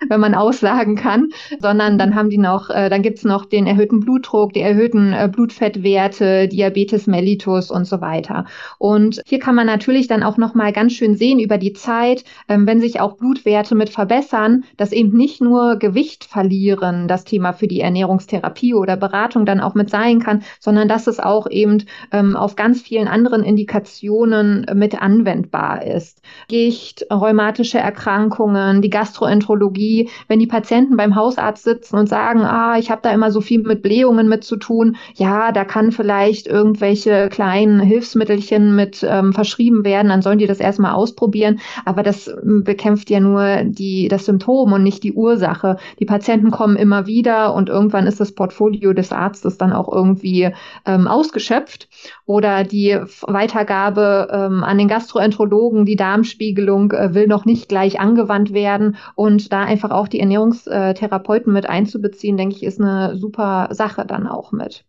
wenn 0.08 0.20
man 0.20 0.36
aussagen 0.36 0.96
kann, 0.96 1.30
sondern 1.60 1.98
dann 1.98 2.16
haben 2.16 2.30
die 2.30 2.38
noch, 2.38 2.70
äh, 2.70 2.90
dann 2.90 3.02
gibt's 3.02 3.24
noch 3.24 3.46
den 3.46 3.68
erhöhten 3.68 4.00
Blutdruck, 4.00 4.54
die 4.54 4.62
erhöhten 4.62 5.14
äh, 5.14 5.30
Blutfettwerte, 5.32 6.48
Diabetes 6.48 7.08
mellitus 7.08 7.70
und 7.72 7.86
so 7.86 8.00
weiter. 8.00 8.46
Und 8.78 9.22
hier 9.26 9.40
kann 9.40 9.56
man 9.56 9.68
natürlich 9.68 10.08
dann 10.08 10.24
auch 10.24 10.38
noch 10.38 10.54
mal 10.54 10.72
ganz 10.72 10.94
schön 10.94 11.16
sehen 11.16 11.40
über 11.40 11.58
die 11.58 11.74
Zeit, 11.74 12.24
ähm, 12.48 12.66
wenn 12.66 12.80
sich 12.80 13.02
auch 13.02 13.18
Blutwerte 13.18 13.76
mit 13.76 13.90
verbessern, 13.90 14.64
dass 14.78 14.92
eben 14.92 15.16
nicht 15.18 15.42
nur 15.42 15.76
Gewicht 15.78 16.24
verlieren 16.24 17.08
das 17.08 17.26
Thema 17.26 17.52
für 17.52 17.68
die 17.68 17.82
Ernährungstherapie 17.82 18.74
oder 18.74 18.96
Beratung 18.96 19.46
dann 19.46 19.60
auch 19.60 19.76
mit 19.76 19.90
sein 19.90 20.20
kann, 20.20 20.44
sondern 20.60 20.88
dass 20.88 21.08
es 21.08 21.20
auch 21.20 21.50
eben 21.50 21.84
ähm, 22.12 22.36
auf 22.36 22.56
ganz 22.56 22.82
vielen 22.82 23.08
anderen 23.08 23.44
Indikationen 23.44 24.66
mit 24.74 25.02
anwendbar 25.02 25.86
ist. 25.86 26.22
Gicht, 26.48 27.06
rheumatische 27.12 27.80
Erkrankungen, 27.80 28.82
die 28.82 28.90
Gastroenterologie, 28.90 29.89
wie 29.90 30.10
wenn 30.28 30.40
die 30.40 30.48
Patienten 30.48 30.98
beim 30.98 31.16
Hausarzt 31.16 31.64
sitzen 31.64 31.96
und 31.98 32.08
sagen, 32.08 32.42
ah, 32.42 32.78
ich 32.78 32.92
habe 32.92 33.02
da 33.02 33.12
immer 33.12 33.32
so 33.32 33.42
viel 33.42 33.62
mit 33.64 33.82
Blähungen 33.82 34.30
mit 34.30 34.44
zu 34.44 34.58
tun. 34.58 34.98
Ja, 35.16 35.52
da 35.52 35.66
kann 35.66 35.92
vielleicht 35.92 36.46
irgendwelche 36.48 37.30
kleinen 37.30 37.80
Hilfsmittelchen 37.80 38.76
mit 38.76 39.06
ähm, 39.08 39.34
verschrieben 39.34 39.84
werden, 39.84 40.10
dann 40.10 40.22
sollen 40.22 40.38
die 40.38 40.48
das 40.48 40.60
erstmal 40.60 40.94
ausprobieren. 40.94 41.60
Aber 41.86 42.04
das 42.04 42.28
ähm, 42.28 42.64
bekämpft 42.64 43.10
ja 43.10 43.20
nur 43.20 43.64
die, 43.64 44.08
das 44.10 44.26
Symptom 44.26 44.74
und 44.74 44.84
nicht 44.84 45.04
die 45.04 45.14
Ursache. 45.14 45.78
Die 46.00 46.06
Patienten 46.06 46.52
kommen 46.52 46.76
immer 46.76 47.08
wieder 47.08 47.56
und 47.56 47.70
irgendwann 47.70 48.06
ist 48.06 48.20
das 48.20 48.34
Portfolio 48.34 48.94
des 48.94 49.12
Arztes 49.12 49.58
dann 49.58 49.74
auch 49.74 49.92
irgendwie 49.92 50.52
ähm, 50.86 51.08
ausgeschöpft. 51.08 51.90
Oder 52.26 52.64
die 52.64 53.00
Weitergabe 53.22 54.28
ähm, 54.32 54.64
an 54.64 54.78
den 54.78 54.88
Gastroenterologen, 54.88 55.86
die 55.86 55.96
Darmspiegelung 55.96 56.92
äh, 56.92 57.16
will 57.16 57.28
noch 57.28 57.46
nicht 57.46 57.70
gleich 57.70 58.00
angewandt 58.00 58.54
werden 58.54 58.98
und 59.16 59.52
da 59.52 59.66
einfach 59.80 59.96
auch 59.96 60.10
die 60.10 60.20
Ernährungstherapeuten 60.20 61.54
mit 61.54 61.70
einzubeziehen, 61.70 62.36
denke 62.36 62.56
ich, 62.56 62.64
ist 62.64 62.82
eine 62.82 63.16
super 63.16 63.70
Sache 63.72 64.06
dann 64.06 64.28
auch 64.28 64.52
mit. 64.52 64.84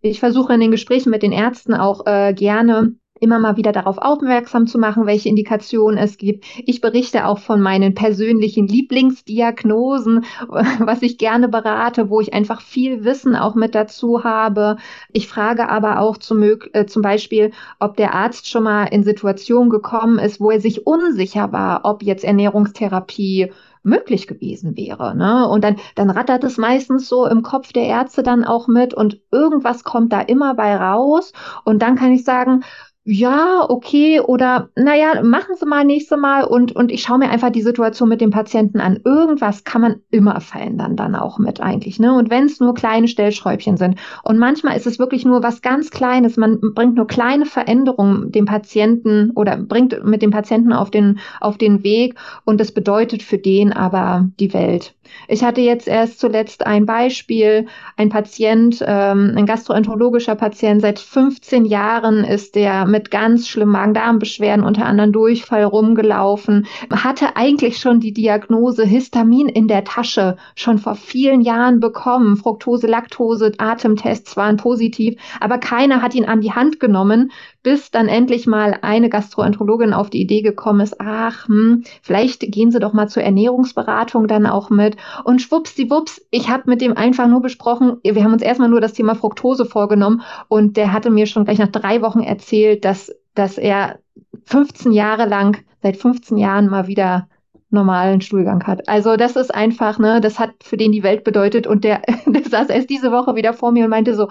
Ich 0.00 0.20
versuche 0.20 0.54
in 0.54 0.60
den 0.60 0.70
Gesprächen 0.70 1.10
mit 1.10 1.24
den 1.24 1.32
Ärzten 1.32 1.74
auch 1.74 2.06
äh, 2.06 2.32
gerne 2.32 2.94
immer 3.20 3.40
mal 3.40 3.56
wieder 3.56 3.72
darauf 3.72 3.98
aufmerksam 3.98 4.68
zu 4.68 4.78
machen, 4.78 5.06
welche 5.06 5.28
Indikationen 5.28 5.98
es 5.98 6.18
gibt. 6.18 6.44
Ich 6.64 6.80
berichte 6.80 7.26
auch 7.26 7.38
von 7.38 7.60
meinen 7.60 7.94
persönlichen 7.94 8.68
Lieblingsdiagnosen, 8.68 10.24
was 10.48 11.02
ich 11.02 11.18
gerne 11.18 11.48
berate, 11.48 12.10
wo 12.10 12.20
ich 12.20 12.32
einfach 12.32 12.60
viel 12.60 13.04
Wissen 13.04 13.34
auch 13.34 13.56
mit 13.56 13.74
dazu 13.74 14.22
habe. 14.22 14.76
Ich 15.12 15.26
frage 15.26 15.68
aber 15.68 15.98
auch 15.98 16.16
zum, 16.16 16.44
äh, 16.44 16.86
zum 16.86 17.02
Beispiel, 17.02 17.50
ob 17.80 17.96
der 17.96 18.14
Arzt 18.14 18.48
schon 18.48 18.62
mal 18.62 18.84
in 18.84 19.02
Situationen 19.02 19.70
gekommen 19.70 20.20
ist, 20.20 20.40
wo 20.40 20.52
er 20.52 20.60
sich 20.60 20.86
unsicher 20.86 21.50
war, 21.50 21.80
ob 21.84 22.04
jetzt 22.04 22.22
Ernährungstherapie 22.24 23.50
möglich 23.88 24.26
gewesen 24.26 24.76
wäre. 24.76 25.16
Ne? 25.16 25.48
Und 25.48 25.64
dann, 25.64 25.76
dann 25.94 26.10
rattert 26.10 26.44
es 26.44 26.58
meistens 26.58 27.08
so 27.08 27.26
im 27.26 27.42
Kopf 27.42 27.72
der 27.72 27.84
Ärzte 27.84 28.22
dann 28.22 28.44
auch 28.44 28.68
mit 28.68 28.94
und 28.94 29.20
irgendwas 29.32 29.84
kommt 29.84 30.12
da 30.12 30.20
immer 30.20 30.54
bei 30.54 30.76
raus. 30.76 31.32
Und 31.64 31.82
dann 31.82 31.96
kann 31.96 32.12
ich 32.12 32.24
sagen, 32.24 32.62
ja, 33.10 33.64
okay, 33.66 34.20
oder 34.20 34.68
naja, 34.76 35.22
machen 35.22 35.54
Sie 35.58 35.64
mal 35.64 35.82
nächste 35.82 36.18
Mal 36.18 36.44
und, 36.44 36.76
und 36.76 36.92
ich 36.92 37.00
schaue 37.00 37.16
mir 37.16 37.30
einfach 37.30 37.48
die 37.48 37.62
Situation 37.62 38.10
mit 38.10 38.20
dem 38.20 38.28
Patienten 38.28 38.80
an. 38.80 39.00
Irgendwas 39.02 39.64
kann 39.64 39.80
man 39.80 39.96
immer 40.10 40.42
verändern 40.42 40.94
dann 40.94 41.14
auch 41.14 41.38
mit 41.38 41.58
eigentlich. 41.58 41.98
Ne? 41.98 42.14
Und 42.14 42.28
wenn 42.28 42.44
es 42.44 42.60
nur 42.60 42.74
kleine 42.74 43.08
Stellschräubchen 43.08 43.78
sind. 43.78 43.98
Und 44.24 44.36
manchmal 44.36 44.76
ist 44.76 44.86
es 44.86 44.98
wirklich 44.98 45.24
nur 45.24 45.42
was 45.42 45.62
ganz 45.62 45.88
Kleines. 45.88 46.36
Man 46.36 46.60
bringt 46.60 46.96
nur 46.96 47.06
kleine 47.06 47.46
Veränderungen 47.46 48.30
dem 48.30 48.44
Patienten 48.44 49.30
oder 49.30 49.56
bringt 49.56 50.04
mit 50.04 50.20
dem 50.20 50.30
Patienten 50.30 50.74
auf 50.74 50.90
den, 50.90 51.18
auf 51.40 51.56
den 51.56 51.82
Weg 51.82 52.14
und 52.44 52.60
das 52.60 52.72
bedeutet 52.72 53.22
für 53.22 53.38
den 53.38 53.72
aber 53.72 54.28
die 54.38 54.52
Welt. 54.52 54.94
Ich 55.28 55.44
hatte 55.44 55.60
jetzt 55.60 55.88
erst 55.88 56.20
zuletzt 56.20 56.66
ein 56.66 56.86
Beispiel, 56.86 57.66
ein 57.96 58.08
Patient, 58.08 58.82
ähm, 58.86 59.34
ein 59.36 59.46
gastroenterologischer 59.46 60.34
Patient, 60.34 60.80
seit 60.80 60.98
15 60.98 61.64
Jahren 61.64 62.24
ist 62.24 62.54
der 62.54 62.86
mit 62.86 63.10
ganz 63.10 63.48
schlimmen 63.48 63.72
Magen-Darm-Beschwerden, 63.72 64.64
unter 64.64 64.86
anderem 64.86 65.12
Durchfall 65.12 65.64
rumgelaufen, 65.64 66.66
hatte 66.90 67.36
eigentlich 67.36 67.78
schon 67.78 68.00
die 68.00 68.12
Diagnose 68.12 68.84
Histamin 68.84 69.48
in 69.48 69.68
der 69.68 69.84
Tasche 69.84 70.36
schon 70.54 70.78
vor 70.78 70.94
vielen 70.94 71.40
Jahren 71.40 71.80
bekommen. 71.80 72.36
Fructose, 72.36 72.86
Laktose, 72.86 73.52
Atemtests 73.58 74.36
waren 74.36 74.56
positiv, 74.56 75.20
aber 75.40 75.58
keiner 75.58 76.02
hat 76.02 76.14
ihn 76.14 76.24
an 76.24 76.40
die 76.40 76.52
Hand 76.52 76.80
genommen, 76.80 77.30
bis 77.62 77.90
dann 77.90 78.08
endlich 78.08 78.46
mal 78.46 78.78
eine 78.82 79.08
Gastroenterologin 79.08 79.92
auf 79.92 80.10
die 80.10 80.20
Idee 80.20 80.42
gekommen 80.42 80.80
ist, 80.80 81.00
ach, 81.00 81.48
hm, 81.48 81.84
vielleicht 82.02 82.40
gehen 82.52 82.70
Sie 82.70 82.78
doch 82.78 82.92
mal 82.92 83.08
zur 83.08 83.22
Ernährungsberatung 83.22 84.28
dann 84.28 84.46
auch 84.46 84.70
mit. 84.70 84.96
Und 85.24 85.42
schwuppsdiwupps, 85.42 86.26
ich 86.30 86.48
habe 86.48 86.64
mit 86.66 86.80
dem 86.80 86.96
einfach 86.96 87.26
nur 87.26 87.42
besprochen, 87.42 87.98
wir 88.02 88.24
haben 88.24 88.32
uns 88.32 88.42
erstmal 88.42 88.68
nur 88.68 88.80
das 88.80 88.92
Thema 88.92 89.14
Fructose 89.14 89.64
vorgenommen 89.64 90.22
und 90.48 90.76
der 90.76 90.92
hatte 90.92 91.10
mir 91.10 91.26
schon 91.26 91.44
gleich 91.44 91.58
nach 91.58 91.68
drei 91.68 92.00
Wochen 92.02 92.20
erzählt, 92.20 92.84
dass, 92.84 93.12
dass 93.34 93.58
er 93.58 93.98
15 94.44 94.92
Jahre 94.92 95.26
lang, 95.26 95.58
seit 95.82 95.96
15 95.96 96.38
Jahren 96.38 96.68
mal 96.68 96.86
wieder 96.86 97.28
normalen 97.70 98.20
Stuhlgang 98.20 98.66
hat. 98.66 98.88
Also 98.88 99.16
das 99.16 99.36
ist 99.36 99.54
einfach, 99.54 99.98
ne, 99.98 100.20
das 100.20 100.38
hat 100.38 100.50
für 100.62 100.76
den 100.76 100.92
die 100.92 101.02
Welt 101.02 101.22
bedeutet 101.24 101.66
und 101.66 101.84
der, 101.84 102.02
der 102.26 102.44
saß 102.44 102.70
erst 102.70 102.90
diese 102.90 103.12
Woche 103.12 103.34
wieder 103.34 103.52
vor 103.52 103.72
mir 103.72 103.84
und 103.84 103.90
meinte 103.90 104.14
so, 104.14 104.28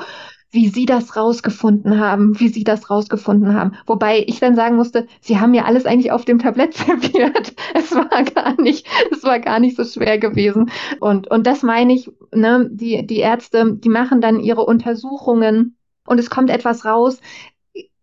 wie 0.52 0.70
Sie 0.70 0.86
das 0.86 1.16
rausgefunden 1.16 2.00
haben, 2.00 2.40
wie 2.40 2.48
Sie 2.48 2.64
das 2.64 2.90
rausgefunden 2.90 3.54
haben. 3.54 3.74
Wobei 3.86 4.24
ich 4.28 4.40
dann 4.40 4.56
sagen 4.56 4.76
musste, 4.76 5.08
Sie 5.20 5.40
haben 5.40 5.54
ja 5.54 5.66
alles 5.66 5.86
eigentlich 5.86 6.12
auf 6.12 6.26
dem 6.26 6.40
Tablett 6.40 6.74
serviert. 6.76 7.54
Es 7.74 7.94
war 7.94 8.24
gar 8.24 8.60
nicht, 8.62 8.88
es 9.12 9.24
war 9.24 9.40
gar 9.40 9.60
nicht 9.60 9.76
so 9.76 9.84
schwer 9.84 10.18
gewesen. 10.18 10.72
Und, 11.00 11.30
und 11.30 11.46
das 11.46 11.64
meine 11.64 11.94
ich, 11.94 12.10
ne, 12.34 12.70
die, 12.72 13.06
die 13.06 13.20
Ärzte, 13.20 13.74
die 13.74 13.90
machen 13.90 14.22
dann 14.22 14.40
ihre 14.40 14.66
Untersuchungen 14.66 15.78
und 16.06 16.20
es 16.20 16.30
kommt 16.30 16.50
etwas 16.50 16.86
raus, 16.86 17.20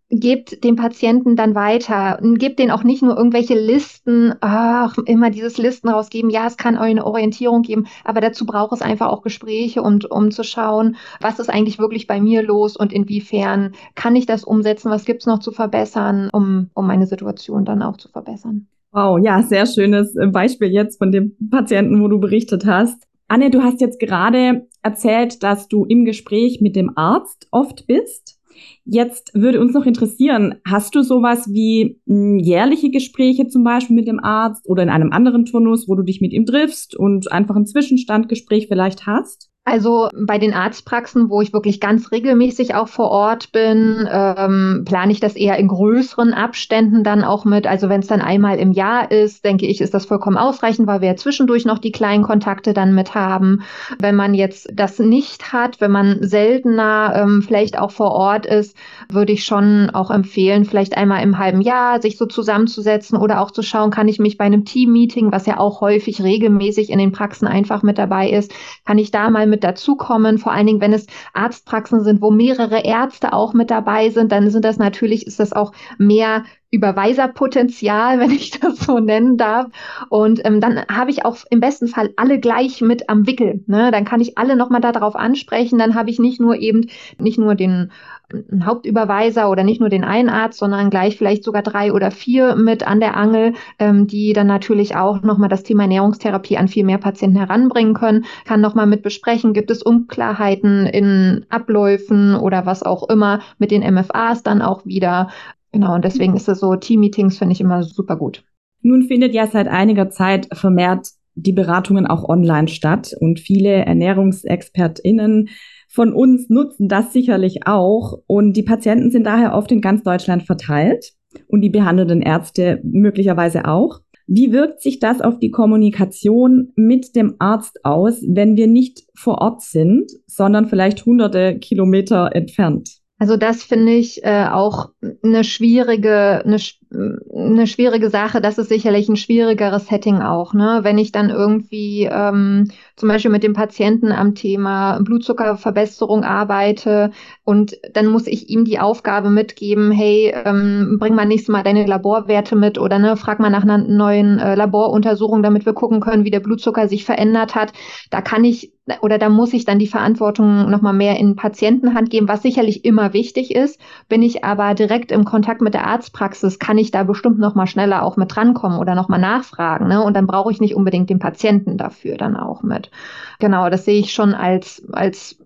gebt 0.09 0.63
dem 0.63 0.75
Patienten 0.75 1.35
dann 1.35 1.55
weiter 1.55 2.19
und 2.21 2.37
gebt 2.37 2.59
denen 2.59 2.71
auch 2.71 2.83
nicht 2.83 3.01
nur 3.01 3.17
irgendwelche 3.17 3.55
Listen, 3.55 4.33
ach, 4.39 4.97
immer 5.05 5.29
dieses 5.31 5.57
Listen 5.57 5.89
rausgeben. 5.89 6.29
Ja, 6.29 6.45
es 6.47 6.57
kann 6.57 6.77
euch 6.77 6.91
eine 6.91 7.05
Orientierung 7.05 7.63
geben, 7.63 7.87
aber 8.03 8.21
dazu 8.21 8.45
braucht 8.45 8.73
es 8.73 8.81
einfach 8.81 9.07
auch 9.07 9.23
Gespräche 9.23 9.81
und 9.81 10.09
um 10.09 10.31
zu 10.31 10.43
schauen, 10.43 10.95
was 11.21 11.39
ist 11.39 11.49
eigentlich 11.49 11.79
wirklich 11.79 12.07
bei 12.07 12.21
mir 12.21 12.43
los 12.43 12.77
und 12.77 12.93
inwiefern 12.93 13.73
kann 13.95 14.15
ich 14.15 14.25
das 14.25 14.43
umsetzen, 14.43 14.91
was 14.91 15.05
gibt's 15.05 15.25
noch 15.25 15.39
zu 15.39 15.51
verbessern, 15.51 16.29
um, 16.31 16.69
um 16.73 16.87
meine 16.87 17.07
Situation 17.07 17.65
dann 17.65 17.81
auch 17.81 17.97
zu 17.97 18.09
verbessern. 18.09 18.67
Wow, 18.91 19.19
ja, 19.21 19.41
sehr 19.41 19.65
schönes 19.65 20.15
äh, 20.15 20.27
Beispiel 20.27 20.69
jetzt 20.69 20.99
von 20.99 21.11
dem 21.11 21.35
Patienten, 21.49 22.01
wo 22.01 22.07
du 22.07 22.19
berichtet 22.19 22.65
hast. 22.65 23.03
Anne, 23.27 23.49
du 23.49 23.63
hast 23.63 23.81
jetzt 23.81 23.99
gerade 23.99 24.67
erzählt, 24.83 25.43
dass 25.43 25.67
du 25.67 25.83
im 25.83 26.05
Gespräch 26.05 26.61
mit 26.61 26.75
dem 26.75 26.95
Arzt 26.95 27.47
oft 27.51 27.87
bist. 27.87 28.34
Jetzt 28.83 29.31
würde 29.33 29.59
uns 29.59 29.73
noch 29.73 29.85
interessieren, 29.85 30.55
hast 30.65 30.95
du 30.95 31.01
sowas 31.01 31.51
wie 31.51 31.99
hm, 32.07 32.39
jährliche 32.39 32.91
Gespräche 32.91 33.47
zum 33.47 33.63
Beispiel 33.63 33.95
mit 33.95 34.07
dem 34.07 34.19
Arzt 34.19 34.67
oder 34.67 34.83
in 34.83 34.89
einem 34.89 35.11
anderen 35.11 35.45
Turnus, 35.45 35.87
wo 35.87 35.95
du 35.95 36.03
dich 36.03 36.21
mit 36.21 36.33
ihm 36.33 36.45
triffst 36.45 36.95
und 36.95 37.31
einfach 37.31 37.55
ein 37.55 37.65
Zwischenstandgespräch 37.65 38.67
vielleicht 38.67 39.05
hast? 39.05 39.49
Also 39.67 40.09
bei 40.15 40.37
den 40.37 40.53
Arztpraxen, 40.53 41.31
wo 41.31 41.41
ich 41.41 41.51
wirklich 41.51 41.79
ganz 41.79 42.11
regelmäßig 42.11 42.75
auch 42.75 42.87
vor 42.87 43.09
Ort 43.09 43.51
bin, 43.51 44.07
ähm, 44.11 44.83
plane 44.85 45.11
ich 45.11 45.19
das 45.19 45.35
eher 45.35 45.57
in 45.57 45.69
größeren 45.69 46.35
Abständen 46.35 47.03
dann 47.03 47.23
auch 47.23 47.45
mit. 47.45 47.65
Also 47.65 47.89
wenn 47.89 48.01
es 48.01 48.05
dann 48.07 48.21
einmal 48.21 48.59
im 48.59 48.73
Jahr 48.73 49.09
ist, 49.09 49.43
denke 49.43 49.65
ich, 49.65 49.81
ist 49.81 49.95
das 49.95 50.05
vollkommen 50.05 50.37
ausreichend, 50.37 50.85
weil 50.85 51.01
wir 51.01 51.07
ja 51.07 51.15
zwischendurch 51.15 51.65
noch 51.65 51.79
die 51.79 51.91
kleinen 51.91 52.21
Kontakte 52.21 52.73
dann 52.73 52.93
mit 52.93 53.15
haben. 53.15 53.63
Wenn 53.97 54.15
man 54.15 54.35
jetzt 54.35 54.69
das 54.71 54.99
nicht 54.99 55.51
hat, 55.51 55.81
wenn 55.81 55.91
man 55.91 56.19
seltener 56.21 57.13
ähm, 57.15 57.41
vielleicht 57.41 57.79
auch 57.79 57.89
vor 57.89 58.11
Ort 58.11 58.45
ist, 58.45 58.77
würde 59.11 59.33
ich 59.33 59.45
schon 59.45 59.89
auch 59.89 60.11
empfehlen, 60.11 60.65
vielleicht 60.65 60.95
einmal 60.95 61.23
im 61.23 61.39
halben 61.39 61.61
Jahr 61.61 62.03
sich 62.03 62.19
so 62.19 62.27
zusammenzusetzen 62.27 63.17
oder 63.17 63.41
auch 63.41 63.49
zu 63.49 63.63
schauen, 63.63 63.89
kann 63.89 64.07
ich 64.09 64.19
mich 64.19 64.37
bei 64.37 64.45
einem 64.45 64.63
Team-Meeting, 64.63 65.31
was 65.31 65.47
ja 65.47 65.57
auch 65.57 65.81
häufig 65.81 66.21
regelmäßig 66.21 66.91
in 66.91 66.99
den 66.99 67.13
Praxen 67.13 67.47
einfach 67.47 67.81
mit 67.81 67.97
dabei 67.97 68.29
ist, 68.29 68.53
kann 68.85 68.99
ich 68.99 69.09
da 69.09 69.31
mal 69.31 69.47
mit 69.47 69.54
dazukommen. 69.63 70.37
Vor 70.37 70.51
allen 70.51 70.67
Dingen, 70.67 70.81
wenn 70.81 70.93
es 70.93 71.07
Arztpraxen 71.33 72.03
sind, 72.03 72.21
wo 72.21 72.31
mehrere 72.31 72.83
Ärzte 72.83 73.33
auch 73.33 73.53
mit 73.53 73.71
dabei 73.71 74.09
sind, 74.09 74.31
dann 74.31 74.49
sind 74.49 74.65
das 74.65 74.77
natürlich, 74.77 75.25
ist 75.27 75.39
das 75.39 75.53
auch 75.53 75.71
mehr 75.97 76.43
Überweiserpotenzial, 76.71 78.19
wenn 78.19 78.31
ich 78.31 78.51
das 78.51 78.79
so 78.79 78.99
nennen 78.99 79.37
darf. 79.37 79.67
Und 80.09 80.45
ähm, 80.45 80.61
dann 80.61 80.85
habe 80.87 81.11
ich 81.11 81.25
auch 81.25 81.37
im 81.49 81.59
besten 81.59 81.87
Fall 81.87 82.11
alle 82.17 82.39
gleich 82.39 82.81
mit 82.81 83.09
am 83.09 83.25
Wickel. 83.25 83.63
Ne? 83.67 83.91
Dann 83.91 84.05
kann 84.05 84.21
ich 84.21 84.37
alle 84.37 84.55
nochmal 84.55 84.81
darauf 84.81 85.15
ansprechen. 85.15 85.79
Dann 85.79 85.95
habe 85.95 86.09
ich 86.09 86.19
nicht 86.19 86.39
nur 86.39 86.57
eben, 86.57 86.87
nicht 87.17 87.39
nur 87.39 87.55
den 87.55 87.91
einen 88.31 88.65
Hauptüberweiser 88.65 89.49
oder 89.49 89.63
nicht 89.63 89.79
nur 89.79 89.89
den 89.89 90.03
einen 90.03 90.29
Arzt, 90.29 90.59
sondern 90.59 90.89
gleich 90.89 91.17
vielleicht 91.17 91.43
sogar 91.43 91.61
drei 91.61 91.93
oder 91.93 92.11
vier 92.11 92.55
mit 92.55 92.87
an 92.87 92.99
der 92.99 93.17
Angel, 93.17 93.53
ähm, 93.79 94.07
die 94.07 94.33
dann 94.33 94.47
natürlich 94.47 94.95
auch 94.95 95.21
nochmal 95.21 95.49
das 95.49 95.63
Thema 95.63 95.83
Ernährungstherapie 95.83 96.57
an 96.57 96.67
viel 96.67 96.83
mehr 96.83 96.97
Patienten 96.97 97.37
heranbringen 97.37 97.93
können, 97.93 98.25
kann 98.45 98.61
nochmal 98.61 98.87
mit 98.87 99.03
besprechen, 99.03 99.53
gibt 99.53 99.71
es 99.71 99.83
Unklarheiten 99.83 100.85
in 100.85 101.45
Abläufen 101.49 102.35
oder 102.35 102.65
was 102.65 102.83
auch 102.83 103.09
immer 103.09 103.39
mit 103.57 103.71
den 103.71 103.81
MFAs 103.81 104.43
dann 104.43 104.61
auch 104.61 104.85
wieder. 104.85 105.29
Genau, 105.71 105.95
und 105.95 106.05
deswegen 106.05 106.35
ist 106.35 106.47
es 106.47 106.59
so, 106.59 106.75
Team-Meetings 106.75 107.37
finde 107.37 107.53
ich 107.53 107.61
immer 107.61 107.83
super 107.83 108.15
gut. 108.15 108.43
Nun 108.81 109.03
findet 109.03 109.33
ja 109.33 109.47
seit 109.47 109.67
einiger 109.67 110.09
Zeit 110.09 110.47
vermehrt 110.53 111.07
die 111.35 111.51
Beratungen 111.51 112.07
auch 112.07 112.27
online 112.29 112.67
statt 112.69 113.13
und 113.19 113.39
viele 113.39 113.85
ErnährungsexpertInnen 113.85 115.49
von 115.95 116.11
uns 116.11 116.49
nutzen 116.49 116.89
das 116.89 117.13
sicherlich 117.13 117.67
auch. 117.67 118.19
Und 118.27 118.53
die 118.53 118.63
Patienten 118.63 119.11
sind 119.11 119.23
daher 119.23 119.53
oft 119.53 119.71
in 119.71 119.79
ganz 119.79 120.03
Deutschland 120.03 120.43
verteilt 120.43 121.13
und 121.47 121.61
die 121.61 121.69
behandelnden 121.69 122.21
Ärzte 122.21 122.81
möglicherweise 122.83 123.65
auch. 123.65 124.01
Wie 124.27 124.51
wirkt 124.51 124.81
sich 124.81 124.99
das 124.99 125.21
auf 125.21 125.39
die 125.39 125.51
Kommunikation 125.51 126.73
mit 126.75 127.15
dem 127.15 127.35
Arzt 127.39 127.85
aus, 127.85 128.21
wenn 128.27 128.57
wir 128.57 128.67
nicht 128.67 129.03
vor 129.15 129.37
Ort 129.39 129.61
sind, 129.61 130.11
sondern 130.27 130.67
vielleicht 130.67 131.05
hunderte 131.05 131.59
Kilometer 131.59 132.35
entfernt? 132.35 132.89
Also 133.17 133.37
das 133.37 133.63
finde 133.63 133.93
ich 133.93 134.21
äh, 134.25 134.47
auch 134.51 134.89
eine 135.23 135.45
schwierige, 135.45 136.43
eine, 136.43 136.57
eine 136.91 137.67
schwierige 137.67 138.09
Sache. 138.09 138.41
Das 138.41 138.57
ist 138.57 138.69
sicherlich 138.69 139.09
ein 139.09 139.15
schwierigeres 139.15 139.87
Setting 139.87 140.21
auch. 140.21 140.53
Ne? 140.53 140.79
Wenn 140.83 140.97
ich 140.97 141.11
dann 141.11 141.29
irgendwie 141.29 142.07
ähm, 142.11 142.69
zum 142.95 143.09
Beispiel 143.09 143.31
mit 143.31 143.43
dem 143.43 143.53
Patienten 143.53 144.11
am 144.11 144.35
Thema 144.35 144.99
Blutzuckerverbesserung 144.99 146.23
arbeite 146.23 147.11
und 147.43 147.77
dann 147.93 148.07
muss 148.07 148.27
ich 148.27 148.49
ihm 148.49 148.65
die 148.65 148.79
Aufgabe 148.79 149.29
mitgeben, 149.29 149.91
hey, 149.91 150.33
ähm, 150.45 150.97
bring 150.99 151.15
mal 151.15 151.25
nächstes 151.25 151.51
Mal 151.51 151.63
deine 151.63 151.85
Laborwerte 151.85 152.55
mit 152.55 152.77
oder 152.77 152.99
ne, 152.99 153.17
frag 153.17 153.39
mal 153.39 153.49
nach 153.49 153.63
einer 153.63 153.77
neuen 153.77 154.39
äh, 154.39 154.55
Laboruntersuchung, 154.55 155.43
damit 155.43 155.65
wir 155.65 155.73
gucken 155.73 155.99
können, 155.99 156.25
wie 156.25 156.31
der 156.31 156.39
Blutzucker 156.39 156.87
sich 156.87 157.05
verändert 157.05 157.55
hat. 157.55 157.73
Da 158.09 158.21
kann 158.21 158.43
ich 158.43 158.71
oder 159.01 159.17
da 159.17 159.29
muss 159.29 159.53
ich 159.53 159.65
dann 159.65 159.79
die 159.79 159.87
Verantwortung 159.87 160.69
nochmal 160.69 160.93
mehr 160.93 161.17
in 161.17 161.35
Patientenhand 161.35 162.09
geben, 162.11 162.27
was 162.27 162.43
sicherlich 162.43 162.85
immer 162.85 163.13
wichtig 163.13 163.55
ist. 163.55 163.79
Bin 164.09 164.21
ich 164.21 164.43
aber 164.43 164.75
direkt 164.75 165.11
im 165.11 165.25
Kontakt 165.25 165.61
mit 165.61 165.73
der 165.73 165.87
Arztpraxis, 165.87 166.59
kann 166.59 166.74
ich 166.77 166.91
da 166.91 167.03
bestimmt 167.03 167.39
nochmal 167.39 167.67
schneller 167.67 168.03
auch 168.03 168.17
mit 168.17 168.35
drankommen 168.35 168.79
oder 168.79 168.95
nochmal 168.95 169.19
nachfragen. 169.19 169.87
Ne? 169.87 170.01
Und 170.03 170.15
dann 170.15 170.27
brauche 170.27 170.51
ich 170.51 170.61
nicht 170.61 170.75
unbedingt 170.75 171.09
den 171.09 171.19
Patienten 171.19 171.77
dafür 171.77 172.17
dann 172.17 172.35
auch 172.35 172.63
mit. 172.63 172.91
Genau, 173.39 173.69
das 173.69 173.85
sehe 173.85 173.99
ich 173.99 174.13
schon 174.13 174.33
als, 174.33 174.83
als 174.91 175.37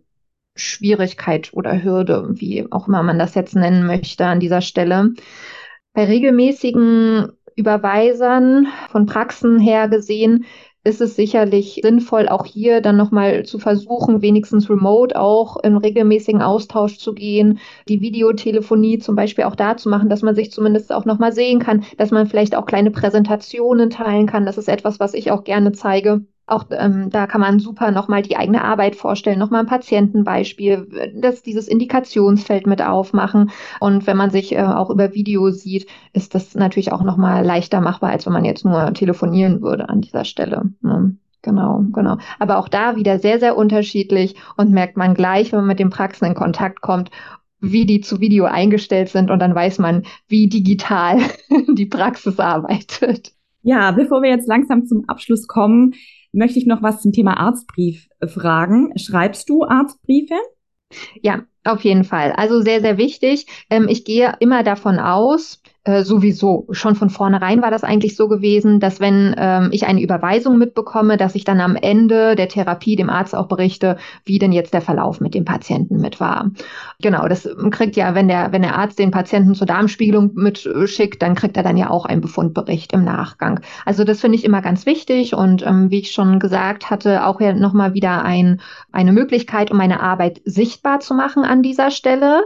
Schwierigkeit 0.56 1.52
oder 1.54 1.84
Hürde, 1.84 2.28
wie 2.32 2.72
auch 2.72 2.88
immer 2.88 3.04
man 3.04 3.20
das 3.20 3.36
jetzt 3.36 3.56
nennen 3.56 3.86
möchte 3.86 4.26
an 4.26 4.40
dieser 4.40 4.62
Stelle. 4.62 5.14
Bei 5.94 6.06
regelmäßigen 6.06 7.32
Überweisern 7.56 8.68
von 8.90 9.06
Praxen 9.06 9.60
her 9.60 9.90
gesehen 9.90 10.46
ist 10.90 11.02
es 11.02 11.16
sicherlich 11.16 11.80
sinnvoll, 11.84 12.28
auch 12.28 12.46
hier 12.46 12.82
dann 12.82 12.98
nochmal 12.98 13.46
zu 13.46 13.60
versuchen, 13.60 14.22
wenigstens 14.22 14.70
remote 14.70 15.20
auch 15.20 15.58
in 15.64 15.78
regelmäßigen 15.78 16.42
Austausch 16.42 16.98
zu 16.98 17.14
gehen, 17.14 17.60
die 17.88 18.02
Videotelefonie 18.02 18.98
zum 19.00 19.16
Beispiel 19.16 19.46
auch 19.46 19.56
da 19.56 19.78
zu 19.78 19.88
machen, 19.90 20.10
dass 20.10 20.24
man 20.24 20.36
sich 20.36 20.52
zumindest 20.52 20.92
auch 20.92 21.06
nochmal 21.06 21.32
sehen 21.32 21.60
kann, 21.60 21.86
dass 21.98 22.12
man 22.12 22.28
vielleicht 22.28 22.56
auch 22.56 22.66
kleine 22.66 22.92
Präsentationen 22.92 23.90
teilen 23.90 24.26
kann. 24.28 24.46
Das 24.46 24.58
ist 24.58 24.68
etwas, 24.68 25.00
was 25.00 25.14
ich 25.14 25.32
auch 25.32 25.44
gerne 25.44 25.72
zeige. 25.72 26.26
Auch 26.50 26.66
ähm, 26.72 27.10
da 27.10 27.28
kann 27.28 27.42
man 27.42 27.60
super 27.60 27.92
nochmal 27.92 28.22
die 28.22 28.38
eigene 28.38 28.64
Arbeit 28.64 28.96
vorstellen, 28.96 29.40
nochmal 29.40 29.62
ein 29.62 29.68
Patientenbeispiel, 29.68 31.14
dass 31.22 31.44
dieses 31.44 31.68
Indikationsfeld 31.68 32.68
mit 32.68 32.82
aufmachen. 32.82 33.52
Und 33.80 34.08
wenn 34.08 34.18
man 34.18 34.30
sich 34.30 34.54
äh, 34.54 34.64
auch 34.64 34.90
über 34.90 35.14
Video 35.14 35.52
sieht, 35.52 35.88
ist 36.14 36.36
das 36.36 36.56
natürlich 36.56 36.92
auch 36.92 37.04
nochmal 37.04 37.46
leichter 37.46 37.82
machbar, 37.82 38.12
als 38.12 38.26
wenn 38.26 38.34
man 38.34 38.46
jetzt 38.46 38.66
nur 38.66 38.94
telefonieren 38.94 39.62
würde 39.62 39.90
an 39.90 40.02
dieser 40.02 40.26
Stelle. 40.26 40.64
Ne? 40.82 41.16
Genau, 41.42 41.84
genau. 41.94 42.18
Aber 42.38 42.58
auch 42.58 42.68
da 42.68 42.96
wieder 42.96 43.20
sehr, 43.20 43.40
sehr 43.40 43.56
unterschiedlich 43.56 44.36
und 44.58 44.72
merkt 44.72 44.98
man 44.98 45.14
gleich, 45.14 45.52
wenn 45.52 45.60
man 45.60 45.68
mit 45.68 45.80
den 45.80 45.90
Praxen 45.90 46.26
in 46.26 46.36
Kontakt 46.36 46.82
kommt, 46.82 47.12
wie 47.62 47.86
die 47.86 48.02
zu 48.02 48.20
Video 48.20 48.46
eingestellt 48.46 49.10
sind 49.10 49.32
und 49.32 49.40
dann 49.40 49.56
weiß 49.56 49.80
man, 49.80 50.04
wie 50.28 50.48
digital 50.48 51.20
die 51.76 51.86
Praxis 51.86 52.40
arbeitet. 52.40 53.34
Ja, 53.62 53.92
bevor 53.92 54.22
wir 54.22 54.30
jetzt 54.30 54.48
langsam 54.48 54.86
zum 54.86 55.04
Abschluss 55.08 55.48
kommen, 55.48 55.94
möchte 56.32 56.60
ich 56.60 56.66
noch 56.66 56.82
was 56.82 57.02
zum 57.02 57.12
Thema 57.12 57.38
Arztbrief 57.38 58.08
äh, 58.20 58.28
fragen. 58.28 58.98
Schreibst 58.98 59.50
du 59.50 59.64
Arztbriefe? 59.64 60.36
Ja, 61.22 61.44
auf 61.64 61.84
jeden 61.84 62.04
Fall. 62.04 62.32
Also 62.32 62.62
sehr, 62.62 62.82
sehr 62.82 62.98
wichtig. 62.98 63.46
Ähm, 63.70 63.88
ich 63.88 64.06
gehe 64.06 64.36
immer 64.40 64.64
davon 64.64 65.00
aus, 65.00 65.62
äh, 65.90 66.04
sowieso. 66.04 66.68
Schon 66.72 66.96
von 66.96 67.10
vornherein 67.10 67.62
war 67.62 67.72
das 67.72 67.84
eigentlich 67.84 68.16
so 68.16 68.28
gewesen, 68.28 68.80
dass 68.80 69.00
wenn 69.00 69.36
ähm, 69.38 69.70
ich 69.72 69.88
eine 69.88 70.02
Überweisung 70.02 70.58
mitbekomme, 70.58 71.18
dass 71.18 71.36
ich 71.36 71.46
dann 71.46 71.60
am 71.60 71.76
Ende 71.76 72.36
der 72.36 72.48
Therapie 72.48 72.96
dem 72.96 73.10
Arzt 73.10 73.36
auch 73.36 73.48
berichte, 73.48 73.98
wie 74.24 74.38
denn 74.38 74.52
jetzt 74.52 74.74
der 74.74 74.82
Verlauf 74.82 75.20
mit 75.20 75.34
dem 75.34 75.46
Patienten 75.46 76.00
mit 76.00 76.20
war. 76.20 76.52
Genau, 77.02 77.28
das 77.28 77.50
kriegt 77.72 77.96
ja, 77.96 78.14
wenn 78.14 78.28
der, 78.28 78.52
wenn 78.52 78.62
der 78.62 78.78
Arzt 78.78 79.00
den 79.00 79.10
Patienten 79.10 79.56
zur 79.56 79.66
Darmspiegelung 79.66 80.32
mitschickt, 80.36 81.22
dann 81.22 81.34
kriegt 81.34 81.58
er 81.58 81.64
dann 81.64 81.78
ja 81.78 81.90
auch 81.90 82.06
einen 82.06 82.22
Befundbericht 82.22 82.94
im 82.94 83.04
Nachgang. 83.04 83.62
Also 83.86 84.04
das 84.04 84.22
finde 84.22 84.38
ich 84.38 84.46
immer 84.46 84.62
ganz 84.62 84.86
wichtig 84.86 85.34
und 85.34 85.66
ähm, 85.66 85.90
wie 85.90 86.00
ich 86.00 86.12
schon 86.12 86.40
gesagt 86.40 86.92
hatte, 86.92 87.26
auch 87.26 87.42
ja 87.42 87.54
nochmal 87.54 87.96
wieder 87.96 88.24
ein, 88.24 88.62
eine 88.92 89.12
Möglichkeit, 89.12 89.72
um 89.72 89.78
meine 89.78 90.02
Arbeit 90.02 90.42
sichtbar 90.46 91.00
zu 91.00 91.16
machen 91.16 91.44
an 91.44 91.64
dieser 91.64 91.90
Stelle. 91.90 92.44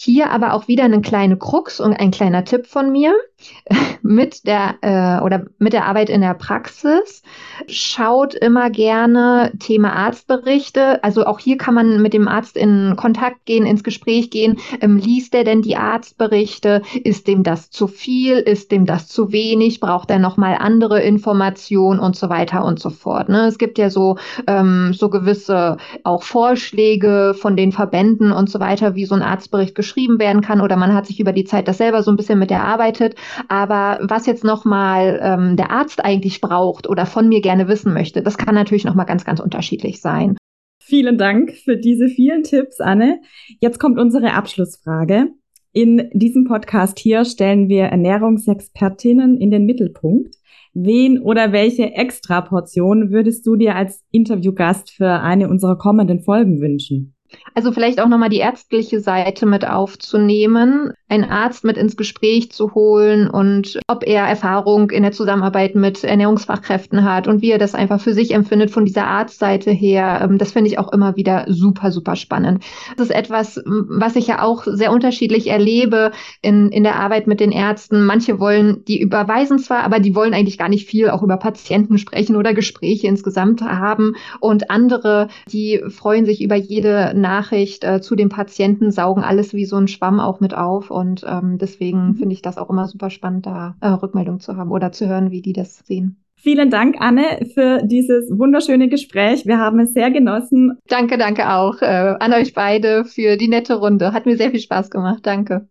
Hier 0.00 0.30
aber 0.30 0.52
auch 0.52 0.68
wieder 0.68 0.84
eine 0.84 1.00
kleine 1.00 1.36
Krux 1.36 1.80
und 1.80 1.92
ein 1.92 2.12
kleiner 2.12 2.44
Tipp 2.44 2.68
von 2.68 2.92
mir 2.92 3.16
mit 4.02 4.46
der 4.46 4.76
äh, 4.80 5.24
oder 5.24 5.46
mit 5.58 5.72
der 5.72 5.86
Arbeit 5.86 6.08
in 6.08 6.20
der 6.20 6.34
Praxis. 6.34 7.22
Schaut 7.66 8.32
immer 8.32 8.70
gerne 8.70 9.50
Thema 9.58 9.92
Arztberichte. 9.94 11.02
Also 11.02 11.26
auch 11.26 11.40
hier 11.40 11.56
kann 11.56 11.74
man 11.74 12.00
mit 12.00 12.12
dem 12.12 12.28
Arzt 12.28 12.56
in 12.56 12.94
Kontakt 12.96 13.44
gehen, 13.44 13.66
ins 13.66 13.82
Gespräch 13.82 14.30
gehen. 14.30 14.60
Ähm, 14.80 14.98
liest 14.98 15.34
er 15.34 15.42
denn 15.42 15.62
die 15.62 15.74
Arztberichte? 15.74 16.82
Ist 17.02 17.26
dem 17.26 17.42
das 17.42 17.70
zu 17.70 17.88
viel? 17.88 18.36
Ist 18.36 18.70
dem 18.70 18.86
das 18.86 19.08
zu 19.08 19.32
wenig? 19.32 19.80
Braucht 19.80 20.12
er 20.12 20.20
noch 20.20 20.36
mal 20.36 20.58
andere 20.60 21.02
Informationen 21.02 21.98
und 21.98 22.14
so 22.14 22.28
weiter 22.28 22.64
und 22.64 22.78
so 22.78 22.90
fort. 22.90 23.28
Ne? 23.28 23.46
Es 23.46 23.58
gibt 23.58 23.78
ja 23.78 23.90
so 23.90 24.16
ähm, 24.46 24.92
so 24.94 25.10
gewisse 25.10 25.76
auch 26.04 26.22
Vorschläge 26.22 27.34
von 27.36 27.56
den 27.56 27.72
Verbänden 27.72 28.30
und 28.30 28.48
so 28.48 28.60
weiter, 28.60 28.94
wie 28.94 29.04
so 29.04 29.16
ein 29.16 29.22
Arztbericht 29.22 29.74
geschrieben 29.74 29.87
werden 29.96 30.42
kann 30.42 30.60
oder 30.60 30.76
man 30.76 30.94
hat 30.94 31.06
sich 31.06 31.20
über 31.20 31.32
die 31.32 31.44
Zeit 31.44 31.68
das 31.68 31.78
selber 31.78 32.02
so 32.02 32.10
ein 32.10 32.16
bisschen 32.16 32.38
mit 32.38 32.50
erarbeitet. 32.50 33.14
Aber 33.48 33.98
was 34.02 34.26
jetzt 34.26 34.44
nochmal 34.44 35.20
ähm, 35.22 35.56
der 35.56 35.70
Arzt 35.70 36.04
eigentlich 36.04 36.40
braucht 36.40 36.88
oder 36.88 37.06
von 37.06 37.28
mir 37.28 37.40
gerne 37.40 37.68
wissen 37.68 37.92
möchte, 37.92 38.22
das 38.22 38.38
kann 38.38 38.54
natürlich 38.54 38.84
nochmal 38.84 39.06
ganz, 39.06 39.24
ganz 39.24 39.40
unterschiedlich 39.40 40.00
sein. 40.00 40.36
Vielen 40.80 41.18
Dank 41.18 41.52
für 41.52 41.76
diese 41.76 42.08
vielen 42.08 42.44
Tipps, 42.44 42.80
Anne. 42.80 43.20
Jetzt 43.60 43.78
kommt 43.78 43.98
unsere 43.98 44.32
Abschlussfrage. 44.32 45.28
In 45.72 46.08
diesem 46.14 46.44
Podcast 46.44 46.98
hier 46.98 47.24
stellen 47.26 47.68
wir 47.68 47.84
Ernährungsexpertinnen 47.84 49.36
in 49.36 49.50
den 49.50 49.66
Mittelpunkt. 49.66 50.36
Wen 50.72 51.20
oder 51.20 51.52
welche 51.52 51.92
Extraportion 51.92 53.10
würdest 53.10 53.46
du 53.46 53.56
dir 53.56 53.76
als 53.76 54.02
Interviewgast 54.10 54.90
für 54.90 55.20
eine 55.20 55.48
unserer 55.48 55.76
kommenden 55.76 56.20
Folgen 56.20 56.60
wünschen? 56.60 57.17
Also 57.54 57.72
vielleicht 57.72 58.00
auch 58.00 58.08
nochmal 58.08 58.28
die 58.28 58.38
ärztliche 58.38 59.00
Seite 59.00 59.46
mit 59.46 59.66
aufzunehmen, 59.66 60.92
einen 61.08 61.24
Arzt 61.24 61.64
mit 61.64 61.76
ins 61.76 61.96
Gespräch 61.96 62.52
zu 62.52 62.74
holen 62.74 63.28
und 63.28 63.80
ob 63.88 64.06
er 64.06 64.24
Erfahrung 64.24 64.90
in 64.90 65.02
der 65.02 65.12
Zusammenarbeit 65.12 65.74
mit 65.74 66.04
Ernährungsfachkräften 66.04 67.04
hat 67.04 67.26
und 67.26 67.42
wie 67.42 67.50
er 67.50 67.58
das 67.58 67.74
einfach 67.74 68.00
für 68.00 68.12
sich 68.12 68.32
empfindet 68.32 68.70
von 68.70 68.84
dieser 68.84 69.06
Arztseite 69.06 69.70
her. 69.70 70.20
Ähm, 70.22 70.38
das 70.38 70.52
finde 70.52 70.70
ich 70.70 70.78
auch 70.78 70.92
immer 70.92 71.16
wieder 71.16 71.46
super, 71.48 71.90
super 71.90 72.16
spannend. 72.16 72.62
Das 72.96 73.08
ist 73.08 73.14
etwas, 73.14 73.60
was 73.64 74.16
ich 74.16 74.26
ja 74.26 74.42
auch 74.42 74.64
sehr 74.66 74.92
unterschiedlich 74.92 75.48
erlebe 75.48 76.12
in, 76.42 76.70
in 76.70 76.84
der 76.84 76.96
Arbeit 76.96 77.26
mit 77.26 77.40
den 77.40 77.52
Ärzten. 77.52 78.04
Manche 78.04 78.38
wollen, 78.38 78.84
die 78.86 79.00
überweisen 79.00 79.58
zwar, 79.58 79.82
aber 79.84 79.98
die 79.98 80.14
wollen 80.14 80.34
eigentlich 80.34 80.58
gar 80.58 80.68
nicht 80.68 80.88
viel 80.88 81.10
auch 81.10 81.22
über 81.22 81.38
Patienten 81.38 81.98
sprechen 81.98 82.36
oder 82.36 82.54
Gespräche 82.54 83.06
insgesamt 83.06 83.62
haben. 83.62 84.14
Und 84.40 84.70
andere, 84.70 85.28
die 85.50 85.82
freuen 85.88 86.26
sich 86.26 86.42
über 86.42 86.56
jede 86.56 87.12
Nachricht 87.28 87.84
äh, 87.84 88.00
zu 88.00 88.16
dem 88.16 88.30
Patienten, 88.30 88.90
saugen 88.90 89.22
alles 89.22 89.52
wie 89.52 89.66
so 89.66 89.76
ein 89.76 89.88
Schwamm 89.88 90.18
auch 90.18 90.40
mit 90.40 90.54
auf. 90.54 90.90
Und 90.90 91.24
ähm, 91.28 91.58
deswegen 91.58 92.08
mhm. 92.08 92.14
finde 92.14 92.32
ich 92.32 92.42
das 92.42 92.56
auch 92.56 92.70
immer 92.70 92.86
super 92.86 93.10
spannend, 93.10 93.44
da 93.44 93.76
äh, 93.80 93.88
Rückmeldung 93.88 94.40
zu 94.40 94.56
haben 94.56 94.70
oder 94.70 94.92
zu 94.92 95.06
hören, 95.06 95.30
wie 95.30 95.42
die 95.42 95.52
das 95.52 95.80
sehen. 95.84 96.16
Vielen 96.40 96.70
Dank, 96.70 96.96
Anne, 97.00 97.46
für 97.52 97.82
dieses 97.82 98.30
wunderschöne 98.30 98.88
Gespräch. 98.88 99.44
Wir 99.44 99.58
haben 99.58 99.80
es 99.80 99.92
sehr 99.92 100.10
genossen. 100.10 100.78
Danke, 100.86 101.18
danke 101.18 101.52
auch 101.52 101.82
äh, 101.82 102.14
an 102.20 102.32
euch 102.32 102.54
beide 102.54 103.04
für 103.04 103.36
die 103.36 103.48
nette 103.48 103.74
Runde. 103.74 104.12
Hat 104.12 104.24
mir 104.24 104.36
sehr 104.36 104.52
viel 104.52 104.60
Spaß 104.60 104.88
gemacht. 104.90 105.20
Danke. 105.24 105.68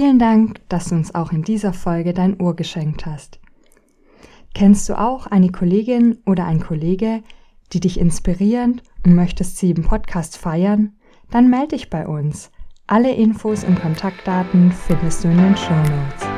Vielen 0.00 0.18
Dank, 0.18 0.62
dass 0.70 0.88
du 0.88 0.94
uns 0.94 1.14
auch 1.14 1.30
in 1.30 1.42
dieser 1.42 1.74
Folge 1.74 2.14
dein 2.14 2.40
Ohr 2.40 2.56
geschenkt 2.56 3.04
hast. 3.04 3.38
Kennst 4.54 4.88
du 4.88 4.98
auch 4.98 5.26
eine 5.26 5.50
Kollegin 5.52 6.16
oder 6.24 6.46
ein 6.46 6.58
Kollege, 6.58 7.22
die 7.74 7.80
dich 7.80 8.00
inspirieren 8.00 8.80
und 9.04 9.14
möchtest 9.14 9.58
sie 9.58 9.72
im 9.72 9.82
Podcast 9.82 10.38
feiern? 10.38 10.94
Dann 11.30 11.50
melde 11.50 11.76
dich 11.76 11.90
bei 11.90 12.08
uns. 12.08 12.50
Alle 12.86 13.12
Infos 13.12 13.62
und 13.62 13.78
Kontaktdaten 13.78 14.72
findest 14.72 15.22
du 15.22 15.28
in 15.28 15.36
den 15.36 15.54
Show 15.58 15.74
Notes. 15.74 16.29